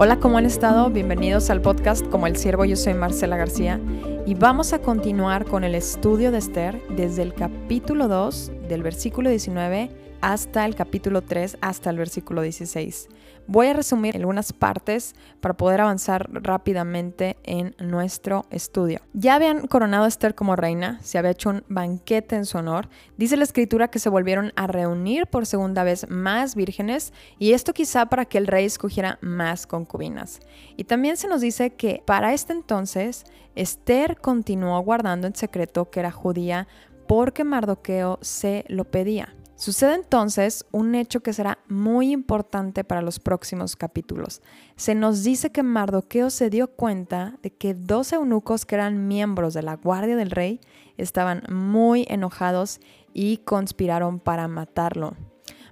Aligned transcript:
Hola, 0.00 0.20
¿cómo 0.20 0.38
han 0.38 0.46
estado? 0.46 0.90
Bienvenidos 0.90 1.50
al 1.50 1.60
podcast 1.60 2.06
Como 2.06 2.28
el 2.28 2.36
Siervo, 2.36 2.64
yo 2.64 2.76
soy 2.76 2.94
Marcela 2.94 3.36
García 3.36 3.80
y 4.26 4.36
vamos 4.36 4.72
a 4.72 4.78
continuar 4.78 5.44
con 5.44 5.64
el 5.64 5.74
estudio 5.74 6.30
de 6.30 6.38
Esther 6.38 6.80
desde 6.90 7.22
el 7.22 7.34
capítulo 7.34 8.06
2 8.06 8.52
del 8.68 8.84
versículo 8.84 9.28
19 9.28 9.90
hasta 10.20 10.64
el 10.64 10.74
capítulo 10.74 11.22
3 11.22 11.58
hasta 11.60 11.90
el 11.90 11.98
versículo 11.98 12.42
16. 12.42 13.08
Voy 13.46 13.68
a 13.68 13.72
resumir 13.72 14.14
algunas 14.14 14.52
partes 14.52 15.14
para 15.40 15.56
poder 15.56 15.80
avanzar 15.80 16.28
rápidamente 16.30 17.38
en 17.44 17.74
nuestro 17.78 18.44
estudio. 18.50 19.00
Ya 19.14 19.36
habían 19.36 19.66
coronado 19.66 20.04
a 20.04 20.08
Esther 20.08 20.34
como 20.34 20.54
reina, 20.54 21.00
se 21.02 21.16
había 21.16 21.30
hecho 21.30 21.48
un 21.48 21.64
banquete 21.68 22.36
en 22.36 22.44
su 22.44 22.58
honor. 22.58 22.90
Dice 23.16 23.38
la 23.38 23.44
escritura 23.44 23.88
que 23.88 24.00
se 24.00 24.10
volvieron 24.10 24.52
a 24.54 24.66
reunir 24.66 25.28
por 25.28 25.46
segunda 25.46 25.82
vez 25.82 26.10
más 26.10 26.54
vírgenes 26.56 27.14
y 27.38 27.52
esto 27.52 27.72
quizá 27.72 28.06
para 28.06 28.26
que 28.26 28.36
el 28.36 28.46
rey 28.46 28.66
escogiera 28.66 29.18
más 29.22 29.66
concubinas. 29.66 30.40
Y 30.76 30.84
también 30.84 31.16
se 31.16 31.28
nos 31.28 31.40
dice 31.40 31.70
que 31.70 32.02
para 32.04 32.34
este 32.34 32.52
entonces 32.52 33.24
Esther 33.54 34.18
continuó 34.20 34.78
guardando 34.80 35.26
en 35.26 35.34
secreto 35.34 35.90
que 35.90 36.00
era 36.00 36.10
judía 36.10 36.68
porque 37.06 37.44
Mardoqueo 37.44 38.18
se 38.20 38.66
lo 38.68 38.84
pedía. 38.84 39.34
Sucede 39.58 39.96
entonces 39.96 40.64
un 40.70 40.94
hecho 40.94 41.18
que 41.18 41.32
será 41.32 41.58
muy 41.66 42.12
importante 42.12 42.84
para 42.84 43.02
los 43.02 43.18
próximos 43.18 43.74
capítulos. 43.74 44.40
Se 44.76 44.94
nos 44.94 45.24
dice 45.24 45.50
que 45.50 45.64
Mardoqueo 45.64 46.30
se 46.30 46.48
dio 46.48 46.68
cuenta 46.68 47.36
de 47.42 47.50
que 47.50 47.74
dos 47.74 48.12
eunucos 48.12 48.64
que 48.64 48.76
eran 48.76 49.08
miembros 49.08 49.54
de 49.54 49.62
la 49.62 49.74
guardia 49.74 50.14
del 50.14 50.30
rey 50.30 50.60
estaban 50.96 51.42
muy 51.50 52.06
enojados 52.08 52.78
y 53.12 53.38
conspiraron 53.38 54.20
para 54.20 54.46
matarlo. 54.46 55.16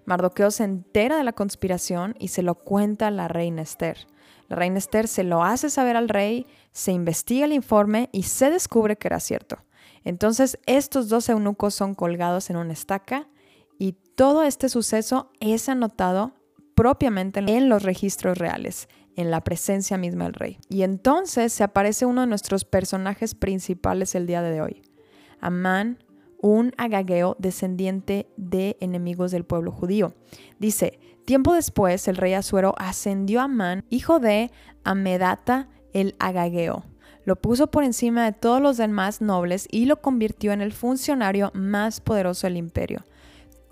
Mardoqueo 0.04 0.50
se 0.50 0.64
entera 0.64 1.16
de 1.16 1.22
la 1.22 1.32
conspiración 1.32 2.16
y 2.18 2.28
se 2.28 2.42
lo 2.42 2.56
cuenta 2.56 3.06
a 3.06 3.12
la 3.12 3.28
reina 3.28 3.62
Esther. 3.62 4.08
La 4.48 4.56
reina 4.56 4.78
Esther 4.78 5.06
se 5.06 5.22
lo 5.22 5.44
hace 5.44 5.70
saber 5.70 5.96
al 5.96 6.08
rey, 6.08 6.48
se 6.72 6.90
investiga 6.90 7.44
el 7.44 7.52
informe 7.52 8.08
y 8.10 8.24
se 8.24 8.50
descubre 8.50 8.96
que 8.96 9.06
era 9.06 9.20
cierto. 9.20 9.58
Entonces 10.02 10.58
estos 10.66 11.08
dos 11.08 11.28
eunucos 11.28 11.72
son 11.72 11.94
colgados 11.94 12.50
en 12.50 12.56
una 12.56 12.72
estaca 12.72 13.28
y 13.78 13.92
todo 14.14 14.42
este 14.42 14.68
suceso 14.68 15.30
es 15.40 15.68
anotado 15.68 16.34
propiamente 16.74 17.40
en 17.40 17.68
los 17.68 17.82
registros 17.82 18.38
reales, 18.38 18.88
en 19.16 19.30
la 19.30 19.42
presencia 19.42 19.96
misma 19.96 20.24
del 20.24 20.34
rey. 20.34 20.58
Y 20.68 20.82
entonces 20.82 21.52
se 21.52 21.64
aparece 21.64 22.06
uno 22.06 22.20
de 22.22 22.26
nuestros 22.26 22.64
personajes 22.64 23.34
principales 23.34 24.14
el 24.14 24.26
día 24.26 24.42
de 24.42 24.60
hoy, 24.60 24.82
Amán, 25.40 25.98
un 26.40 26.72
agageo 26.76 27.36
descendiente 27.38 28.28
de 28.36 28.76
enemigos 28.80 29.32
del 29.32 29.44
pueblo 29.44 29.72
judío. 29.72 30.14
Dice, 30.58 30.98
tiempo 31.24 31.54
después 31.54 32.08
el 32.08 32.16
rey 32.16 32.34
Asuero 32.34 32.74
ascendió 32.78 33.40
a 33.40 33.44
Amán, 33.44 33.84
hijo 33.90 34.18
de 34.18 34.50
Amedata 34.84 35.68
el 35.92 36.14
agageo. 36.18 36.84
Lo 37.24 37.36
puso 37.36 37.68
por 37.68 37.82
encima 37.82 38.24
de 38.24 38.32
todos 38.32 38.60
los 38.60 38.76
demás 38.76 39.20
nobles 39.20 39.66
y 39.70 39.86
lo 39.86 40.00
convirtió 40.00 40.52
en 40.52 40.60
el 40.60 40.72
funcionario 40.72 41.50
más 41.54 42.00
poderoso 42.00 42.46
del 42.46 42.56
imperio. 42.56 43.04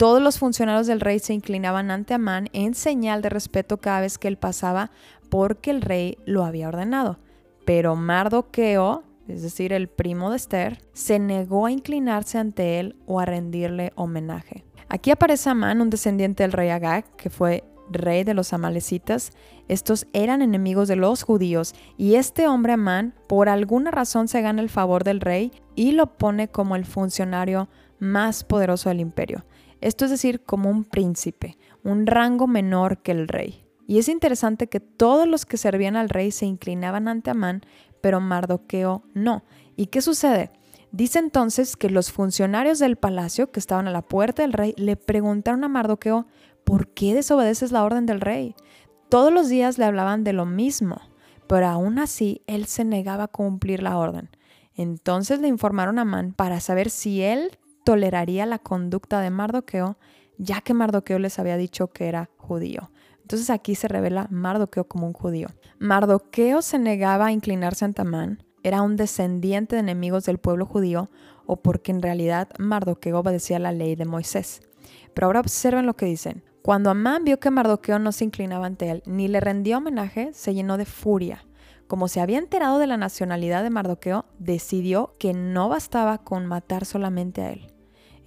Todos 0.05 0.20
los 0.20 0.38
funcionarios 0.38 0.86
del 0.86 1.00
rey 1.00 1.19
se 1.19 1.33
inclinaban 1.33 1.91
ante 1.91 2.12
Amán 2.12 2.50
en 2.52 2.74
señal 2.74 3.22
de 3.22 3.30
respeto 3.30 3.78
cada 3.78 4.02
vez 4.02 4.19
que 4.19 4.28
él 4.28 4.36
pasaba 4.36 4.91
porque 5.30 5.70
el 5.70 5.80
rey 5.80 6.19
lo 6.27 6.44
había 6.44 6.69
ordenado. 6.69 7.19
Pero 7.64 7.96
Mardoqueo, 7.96 9.02
es 9.28 9.40
decir, 9.40 9.73
el 9.73 9.89
primo 9.89 10.28
de 10.28 10.36
Esther, 10.36 10.83
se 10.92 11.18
negó 11.18 11.64
a 11.64 11.70
inclinarse 11.70 12.36
ante 12.36 12.80
él 12.80 12.96
o 13.06 13.18
a 13.18 13.24
rendirle 13.24 13.95
homenaje. 13.95 14.67
Aquí 14.90 15.11
aparece 15.11 15.48
Amán, 15.48 15.80
un 15.80 15.89
descendiente 15.89 16.42
del 16.42 16.52
rey 16.52 16.68
Agag, 16.68 17.07
que 17.17 17.30
fue 17.30 17.64
rey 17.90 18.24
de 18.24 18.34
los 18.34 18.52
amalecitas. 18.52 19.30
Estos 19.68 20.07
eran 20.12 20.42
enemigos 20.42 20.86
de 20.86 20.96
los 20.96 21.23
judíos 21.23 21.74
y 21.96 22.17
este 22.17 22.46
hombre 22.46 22.74
Amán 22.74 23.14
por 23.27 23.48
alguna 23.48 23.90
razón 23.90 24.28
se 24.28 24.42
gana 24.42 24.61
el 24.61 24.68
favor 24.68 25.02
del 25.02 25.23
rey 25.23 25.51
y 25.74 25.92
lo 25.92 26.18
pone 26.18 26.48
como 26.48 26.77
el 26.77 26.84
funcionario 26.84 27.70
más 27.98 28.45
poderoso 28.45 28.90
del 28.90 29.01
imperio 29.01 29.46
esto 29.84 30.06
es 30.06 30.11
decir, 30.11 30.42
como 30.42 30.70
un 30.70 30.84
príncipe, 30.84 31.58
un 31.83 32.06
rango 32.06 32.46
menor 32.46 33.02
que 33.02 33.12
el 33.12 33.28
rey. 33.28 33.67
Y 33.86 33.98
es 33.98 34.08
interesante 34.08 34.67
que 34.67 34.80
todos 34.80 35.28
los 35.28 35.45
que 35.45 35.58
servían 35.58 35.95
al 35.95 36.08
rey 36.08 36.30
se 36.30 36.46
inclinaban 36.46 37.06
ante 37.06 37.28
Amán, 37.28 37.61
pero 38.00 38.18
Mardoqueo 38.18 39.02
no. 39.12 39.45
¿Y 39.77 39.89
qué 39.89 40.00
sucede? 40.00 40.50
Dice 40.90 41.18
entonces 41.18 41.77
que 41.77 41.90
los 41.90 42.12
funcionarios 42.12 42.78
del 42.78 42.96
palacio 42.96 43.52
que 43.52 43.61
estaban 43.61 43.86
a 43.86 43.90
la 43.90 44.00
puerta 44.00 44.40
del 44.40 44.55
rey 44.55 44.72
le 44.78 44.96
preguntaron 44.96 45.64
a 45.64 45.68
Mardoqueo, 45.68 46.27
¿por 46.64 46.89
qué 46.89 47.12
desobedeces 47.12 47.70
la 47.70 47.84
orden 47.84 48.06
del 48.06 48.22
rey? 48.22 48.55
Todos 49.11 49.34
los 49.34 49.51
días 49.51 49.77
le 49.77 49.84
hablaban 49.84 50.24
de 50.24 50.33
lo 50.33 50.46
mismo, 50.46 50.98
pero 51.46 51.66
aún 51.66 51.98
así 51.98 52.40
él 52.46 52.64
se 52.64 52.86
negaba 52.86 53.24
a 53.24 53.28
cumplir 53.28 53.83
la 53.83 53.98
orden. 53.98 54.30
Entonces 54.77 55.40
le 55.40 55.48
informaron 55.48 55.98
a 55.98 56.02
Amán 56.02 56.33
para 56.33 56.61
saber 56.61 56.89
si 56.89 57.20
él 57.20 57.58
toleraría 57.84 58.46
la 58.46 58.58
conducta 58.58 59.20
de 59.20 59.30
Mardoqueo, 59.30 59.98
ya 60.39 60.61
que 60.61 60.74
Mardoqueo 60.74 61.18
les 61.18 61.39
había 61.39 61.56
dicho 61.56 61.92
que 61.92 62.08
era 62.08 62.30
judío. 62.36 62.90
Entonces 63.22 63.50
aquí 63.50 63.74
se 63.74 63.89
revela 63.89 64.27
Mardoqueo 64.30 64.89
como 64.89 65.06
un 65.06 65.12
judío. 65.12 65.48
Mardoqueo 65.78 66.61
se 66.62 66.78
negaba 66.78 67.27
a 67.27 67.33
inclinarse 67.33 67.84
ante 67.84 68.02
Amán, 68.02 68.45
era 68.64 68.80
un 68.80 68.96
descendiente 68.96 69.77
de 69.77 69.80
enemigos 69.80 70.24
del 70.24 70.39
pueblo 70.39 70.64
judío 70.64 71.11
o 71.45 71.56
porque 71.56 71.92
en 71.92 72.00
realidad 72.00 72.48
Mardoqueo 72.58 73.20
obedecía 73.20 73.58
la 73.58 73.72
ley 73.72 73.95
de 73.95 74.06
Moisés. 74.06 74.62
Pero 75.12 75.27
ahora 75.27 75.40
observen 75.40 75.84
lo 75.84 75.95
que 75.95 76.06
dicen. 76.06 76.42
Cuando 76.62 76.89
Amán 76.89 77.24
vio 77.24 77.39
que 77.39 77.51
Mardoqueo 77.51 77.98
no 77.98 78.11
se 78.11 78.24
inclinaba 78.24 78.64
ante 78.64 78.90
él 78.90 79.02
ni 79.05 79.28
le 79.28 79.40
rendía 79.40 79.77
homenaje, 79.77 80.33
se 80.33 80.55
llenó 80.55 80.78
de 80.78 80.86
furia. 80.86 81.45
Como 81.86 82.08
se 82.08 82.22
había 82.22 82.39
enterado 82.39 82.78
de 82.78 82.86
la 82.86 82.96
nacionalidad 82.96 83.62
de 83.62 83.68
Mardoqueo, 83.68 84.24
decidió 84.39 85.14
que 85.18 85.34
no 85.34 85.68
bastaba 85.68 86.24
con 86.24 86.46
matar 86.46 86.86
solamente 86.86 87.42
a 87.42 87.52
él. 87.52 87.73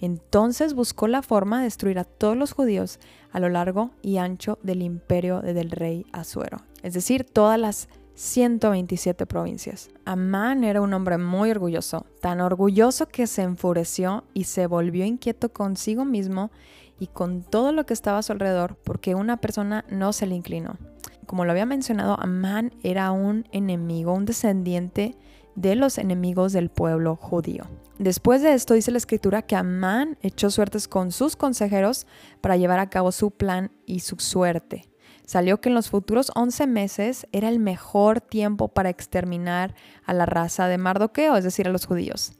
Entonces 0.00 0.74
buscó 0.74 1.08
la 1.08 1.22
forma 1.22 1.58
de 1.58 1.64
destruir 1.64 1.98
a 1.98 2.04
todos 2.04 2.36
los 2.36 2.52
judíos 2.52 2.98
a 3.32 3.40
lo 3.40 3.48
largo 3.48 3.90
y 4.02 4.18
ancho 4.18 4.58
del 4.62 4.82
imperio 4.82 5.40
del 5.40 5.70
rey 5.70 6.06
Asuero, 6.12 6.58
es 6.82 6.94
decir, 6.94 7.24
todas 7.24 7.58
las 7.58 7.88
127 8.14 9.26
provincias. 9.26 9.90
Amán 10.04 10.64
era 10.64 10.80
un 10.80 10.92
hombre 10.92 11.18
muy 11.18 11.52
orgulloso, 11.52 12.04
tan 12.20 12.40
orgulloso 12.40 13.06
que 13.06 13.28
se 13.28 13.42
enfureció 13.42 14.24
y 14.34 14.44
se 14.44 14.66
volvió 14.66 15.04
inquieto 15.04 15.52
consigo 15.52 16.04
mismo 16.04 16.50
y 16.98 17.06
con 17.06 17.42
todo 17.42 17.70
lo 17.70 17.86
que 17.86 17.94
estaba 17.94 18.18
a 18.18 18.22
su 18.22 18.32
alrededor 18.32 18.76
porque 18.82 19.14
una 19.14 19.36
persona 19.36 19.84
no 19.88 20.12
se 20.12 20.26
le 20.26 20.34
inclinó. 20.34 20.78
Como 21.26 21.44
lo 21.44 21.52
había 21.52 21.66
mencionado, 21.66 22.18
Amán 22.18 22.72
era 22.82 23.12
un 23.12 23.46
enemigo, 23.52 24.14
un 24.14 24.24
descendiente 24.24 25.14
de 25.54 25.76
los 25.76 25.98
enemigos 25.98 26.52
del 26.52 26.70
pueblo 26.70 27.14
judío. 27.14 27.66
Después 27.98 28.42
de 28.42 28.54
esto 28.54 28.74
dice 28.74 28.92
la 28.92 28.98
escritura 28.98 29.42
que 29.42 29.56
Amán 29.56 30.18
echó 30.22 30.50
suertes 30.50 30.86
con 30.86 31.10
sus 31.10 31.34
consejeros 31.34 32.06
para 32.40 32.56
llevar 32.56 32.78
a 32.78 32.90
cabo 32.90 33.10
su 33.10 33.32
plan 33.32 33.72
y 33.86 34.00
su 34.00 34.16
suerte. 34.16 34.88
Salió 35.26 35.60
que 35.60 35.68
en 35.68 35.74
los 35.74 35.90
futuros 35.90 36.30
11 36.36 36.68
meses 36.68 37.26
era 37.32 37.48
el 37.48 37.58
mejor 37.58 38.20
tiempo 38.20 38.68
para 38.68 38.88
exterminar 38.88 39.74
a 40.04 40.14
la 40.14 40.26
raza 40.26 40.68
de 40.68 40.78
Mardoqueo, 40.78 41.36
es 41.36 41.44
decir, 41.44 41.66
a 41.66 41.72
los 41.72 41.86
judíos. 41.86 42.32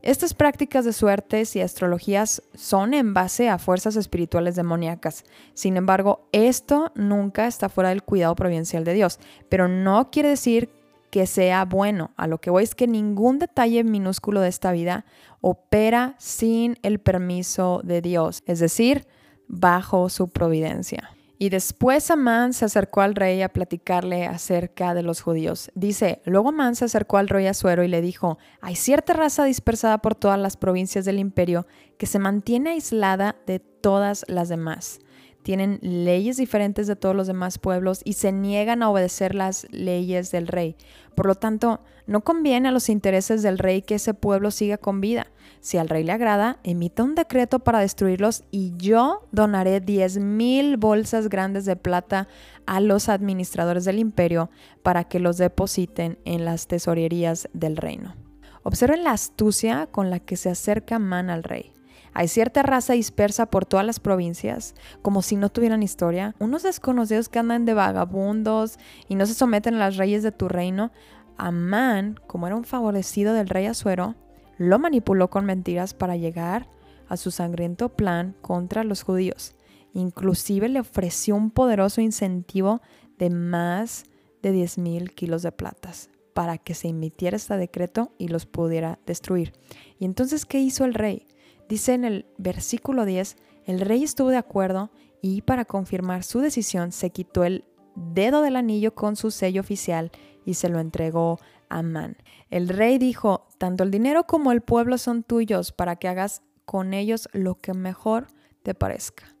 Estas 0.00 0.32
prácticas 0.32 0.84
de 0.84 0.92
suertes 0.92 1.56
y 1.56 1.60
astrologías 1.60 2.42
son 2.54 2.94
en 2.94 3.14
base 3.14 3.48
a 3.48 3.58
fuerzas 3.58 3.96
espirituales 3.96 4.54
demoníacas. 4.54 5.24
Sin 5.54 5.76
embargo, 5.76 6.28
esto 6.30 6.92
nunca 6.94 7.46
está 7.46 7.68
fuera 7.68 7.88
del 7.88 8.02
cuidado 8.02 8.34
providencial 8.36 8.84
de 8.84 8.94
Dios, 8.94 9.18
pero 9.48 9.66
no 9.66 10.10
quiere 10.10 10.28
decir 10.28 10.70
que 11.14 11.28
sea 11.28 11.64
bueno. 11.64 12.10
A 12.16 12.26
lo 12.26 12.40
que 12.40 12.50
voy 12.50 12.64
es 12.64 12.74
que 12.74 12.88
ningún 12.88 13.38
detalle 13.38 13.84
minúsculo 13.84 14.40
de 14.40 14.48
esta 14.48 14.72
vida 14.72 15.04
opera 15.40 16.16
sin 16.18 16.76
el 16.82 16.98
permiso 16.98 17.82
de 17.84 18.00
Dios, 18.00 18.42
es 18.46 18.58
decir, 18.58 19.06
bajo 19.46 20.08
su 20.08 20.26
providencia. 20.26 21.10
Y 21.38 21.50
después 21.50 22.10
Amán 22.10 22.52
se 22.52 22.64
acercó 22.64 23.00
al 23.00 23.14
rey 23.14 23.42
a 23.42 23.48
platicarle 23.48 24.26
acerca 24.26 24.92
de 24.92 25.04
los 25.04 25.20
judíos. 25.20 25.70
Dice, 25.76 26.20
luego 26.24 26.48
Amán 26.48 26.74
se 26.74 26.86
acercó 26.86 27.18
al 27.18 27.28
rey 27.28 27.46
Asuero 27.46 27.84
y 27.84 27.88
le 27.88 28.00
dijo, 28.00 28.38
hay 28.60 28.74
cierta 28.74 29.12
raza 29.12 29.44
dispersada 29.44 29.98
por 29.98 30.16
todas 30.16 30.40
las 30.40 30.56
provincias 30.56 31.04
del 31.04 31.20
imperio 31.20 31.64
que 31.96 32.06
se 32.06 32.18
mantiene 32.18 32.70
aislada 32.70 33.36
de 33.46 33.60
todas 33.60 34.24
las 34.26 34.48
demás 34.48 34.98
tienen 35.44 35.78
leyes 35.82 36.38
diferentes 36.38 36.86
de 36.86 36.96
todos 36.96 37.14
los 37.14 37.26
demás 37.26 37.58
pueblos 37.58 38.00
y 38.02 38.14
se 38.14 38.32
niegan 38.32 38.82
a 38.82 38.88
obedecer 38.88 39.34
las 39.34 39.66
leyes 39.70 40.30
del 40.30 40.48
rey. 40.48 40.74
Por 41.14 41.26
lo 41.26 41.34
tanto, 41.34 41.82
no 42.06 42.22
conviene 42.22 42.68
a 42.68 42.72
los 42.72 42.88
intereses 42.88 43.42
del 43.42 43.58
rey 43.58 43.82
que 43.82 43.96
ese 43.96 44.14
pueblo 44.14 44.50
siga 44.50 44.78
con 44.78 45.02
vida. 45.02 45.26
Si 45.60 45.76
al 45.76 45.90
rey 45.90 46.02
le 46.02 46.12
agrada, 46.12 46.58
emita 46.64 47.02
un 47.02 47.14
decreto 47.14 47.58
para 47.58 47.80
destruirlos 47.80 48.44
y 48.50 48.72
yo 48.78 49.28
donaré 49.32 49.80
10 49.80 50.18
mil 50.18 50.78
bolsas 50.78 51.28
grandes 51.28 51.66
de 51.66 51.76
plata 51.76 52.26
a 52.64 52.80
los 52.80 53.10
administradores 53.10 53.84
del 53.84 53.98
imperio 53.98 54.50
para 54.82 55.04
que 55.04 55.20
los 55.20 55.36
depositen 55.36 56.18
en 56.24 56.46
las 56.46 56.68
tesorerías 56.68 57.50
del 57.52 57.76
reino. 57.76 58.16
Observen 58.62 59.04
la 59.04 59.10
astucia 59.10 59.88
con 59.90 60.08
la 60.08 60.20
que 60.20 60.38
se 60.38 60.48
acerca 60.48 60.98
Man 60.98 61.28
al 61.28 61.42
rey. 61.42 61.73
Hay 62.14 62.28
cierta 62.28 62.62
raza 62.62 62.92
dispersa 62.92 63.46
por 63.46 63.66
todas 63.66 63.84
las 63.84 63.98
provincias, 63.98 64.74
como 65.02 65.20
si 65.20 65.34
no 65.34 65.48
tuvieran 65.48 65.82
historia, 65.82 66.36
unos 66.38 66.62
desconocidos 66.62 67.28
que 67.28 67.40
andan 67.40 67.64
de 67.64 67.74
vagabundos 67.74 68.78
y 69.08 69.16
no 69.16 69.26
se 69.26 69.34
someten 69.34 69.74
a 69.74 69.78
las 69.78 69.96
reyes 69.96 70.22
de 70.22 70.30
tu 70.30 70.48
reino. 70.48 70.92
Amán, 71.36 72.20
como 72.28 72.46
era 72.46 72.54
un 72.54 72.64
favorecido 72.64 73.34
del 73.34 73.48
rey 73.48 73.66
Asuero, 73.66 74.14
lo 74.58 74.78
manipuló 74.78 75.28
con 75.28 75.44
mentiras 75.44 75.92
para 75.92 76.16
llegar 76.16 76.68
a 77.08 77.16
su 77.16 77.32
sangriento 77.32 77.88
plan 77.88 78.36
contra 78.40 78.84
los 78.84 79.02
judíos. 79.02 79.56
Inclusive 79.92 80.68
le 80.68 80.80
ofreció 80.80 81.34
un 81.34 81.50
poderoso 81.50 82.00
incentivo 82.00 82.80
de 83.18 83.30
más 83.30 84.04
de 84.40 84.52
10 84.52 84.78
mil 84.78 85.14
kilos 85.14 85.42
de 85.42 85.50
platas 85.50 86.10
para 86.32 86.58
que 86.58 86.74
se 86.74 86.88
emitiera 86.88 87.36
este 87.36 87.56
decreto 87.56 88.12
y 88.18 88.28
los 88.28 88.46
pudiera 88.46 88.98
destruir. 89.06 89.52
Y 89.98 90.04
entonces, 90.04 90.46
¿qué 90.46 90.58
hizo 90.58 90.84
el 90.84 90.94
rey? 90.94 91.26
Dice 91.68 91.94
en 91.94 92.04
el 92.04 92.26
versículo 92.36 93.04
10, 93.04 93.36
el 93.66 93.80
rey 93.80 94.04
estuvo 94.04 94.28
de 94.28 94.36
acuerdo 94.36 94.90
y 95.22 95.42
para 95.42 95.64
confirmar 95.64 96.22
su 96.22 96.40
decisión 96.40 96.92
se 96.92 97.10
quitó 97.10 97.44
el 97.44 97.64
dedo 97.94 98.42
del 98.42 98.56
anillo 98.56 98.94
con 98.94 99.16
su 99.16 99.30
sello 99.30 99.60
oficial 99.60 100.10
y 100.44 100.54
se 100.54 100.68
lo 100.68 100.80
entregó 100.80 101.38
a 101.68 101.78
Amán. 101.78 102.16
El 102.50 102.68
rey 102.68 102.98
dijo, 102.98 103.48
tanto 103.58 103.84
el 103.84 103.90
dinero 103.90 104.24
como 104.24 104.52
el 104.52 104.60
pueblo 104.60 104.98
son 104.98 105.22
tuyos 105.22 105.72
para 105.72 105.96
que 105.96 106.08
hagas 106.08 106.42
con 106.64 106.92
ellos 106.92 107.28
lo 107.32 107.56
que 107.56 107.72
mejor 107.72 108.26
te 108.62 108.74
parezca. 108.74 109.34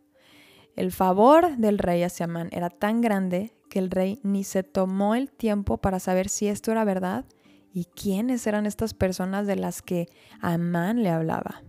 El 0.76 0.90
favor 0.90 1.56
del 1.56 1.78
rey 1.78 2.02
hacia 2.02 2.24
Amán 2.24 2.48
era 2.52 2.70
tan 2.70 3.00
grande 3.00 3.52
que 3.68 3.78
el 3.78 3.90
rey 3.90 4.20
ni 4.22 4.44
se 4.44 4.62
tomó 4.62 5.14
el 5.14 5.30
tiempo 5.30 5.78
para 5.78 6.00
saber 6.00 6.28
si 6.28 6.48
esto 6.48 6.72
era 6.72 6.84
verdad 6.84 7.24
y 7.72 7.84
quiénes 7.86 8.46
eran 8.46 8.66
estas 8.66 8.94
personas 8.94 9.46
de 9.46 9.56
las 9.56 9.82
que 9.82 10.08
Amán 10.40 11.02
le 11.02 11.10
hablaba. 11.10 11.62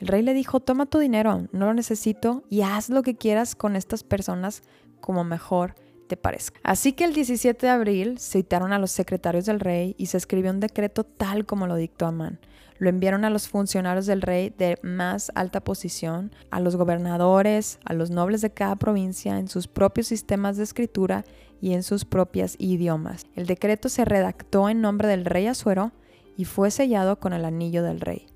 El 0.00 0.06
rey 0.06 0.22
le 0.22 0.34
dijo, 0.34 0.60
toma 0.60 0.86
tu 0.86 0.98
dinero, 0.98 1.48
no 1.52 1.66
lo 1.66 1.74
necesito 1.74 2.44
y 2.48 2.62
haz 2.62 2.88
lo 2.88 3.02
que 3.02 3.16
quieras 3.16 3.54
con 3.54 3.74
estas 3.74 4.04
personas 4.04 4.62
como 5.00 5.24
mejor 5.24 5.74
te 6.08 6.16
parezca. 6.16 6.58
Así 6.62 6.92
que 6.92 7.04
el 7.04 7.14
17 7.14 7.66
de 7.66 7.70
abril 7.70 8.18
citaron 8.18 8.72
a 8.72 8.78
los 8.78 8.90
secretarios 8.90 9.46
del 9.46 9.60
rey 9.60 9.94
y 9.98 10.06
se 10.06 10.16
escribió 10.16 10.50
un 10.50 10.60
decreto 10.60 11.04
tal 11.04 11.46
como 11.46 11.66
lo 11.66 11.76
dictó 11.76 12.06
Amán. 12.06 12.40
Lo 12.78 12.88
enviaron 12.88 13.24
a 13.24 13.30
los 13.30 13.48
funcionarios 13.48 14.06
del 14.06 14.22
rey 14.22 14.54
de 14.56 14.78
más 14.82 15.32
alta 15.34 15.60
posición, 15.60 16.32
a 16.50 16.60
los 16.60 16.76
gobernadores, 16.76 17.80
a 17.84 17.92
los 17.92 18.10
nobles 18.10 18.40
de 18.40 18.50
cada 18.50 18.76
provincia 18.76 19.38
en 19.38 19.48
sus 19.48 19.66
propios 19.66 20.06
sistemas 20.06 20.56
de 20.56 20.62
escritura 20.62 21.24
y 21.60 21.72
en 21.74 21.82
sus 21.82 22.04
propias 22.04 22.54
idiomas. 22.58 23.26
El 23.34 23.46
decreto 23.46 23.88
se 23.88 24.04
redactó 24.04 24.68
en 24.68 24.80
nombre 24.80 25.08
del 25.08 25.24
rey 25.24 25.48
Asuero 25.48 25.92
y 26.36 26.44
fue 26.44 26.70
sellado 26.70 27.18
con 27.18 27.32
el 27.32 27.44
anillo 27.44 27.82
del 27.82 28.00
rey. 28.00 28.26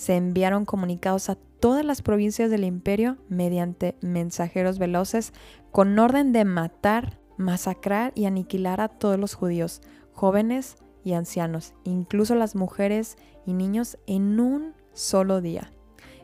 Se 0.00 0.16
enviaron 0.16 0.64
comunicados 0.64 1.28
a 1.28 1.34
todas 1.34 1.84
las 1.84 2.00
provincias 2.00 2.50
del 2.50 2.64
imperio 2.64 3.18
mediante 3.28 3.96
mensajeros 4.00 4.78
veloces 4.78 5.34
con 5.72 5.98
orden 5.98 6.32
de 6.32 6.46
matar, 6.46 7.18
masacrar 7.36 8.12
y 8.14 8.24
aniquilar 8.24 8.80
a 8.80 8.88
todos 8.88 9.18
los 9.18 9.34
judíos, 9.34 9.82
jóvenes 10.14 10.78
y 11.04 11.12
ancianos, 11.12 11.74
incluso 11.84 12.34
las 12.34 12.54
mujeres 12.56 13.18
y 13.44 13.52
niños 13.52 13.98
en 14.06 14.40
un 14.40 14.72
solo 14.94 15.42
día. 15.42 15.70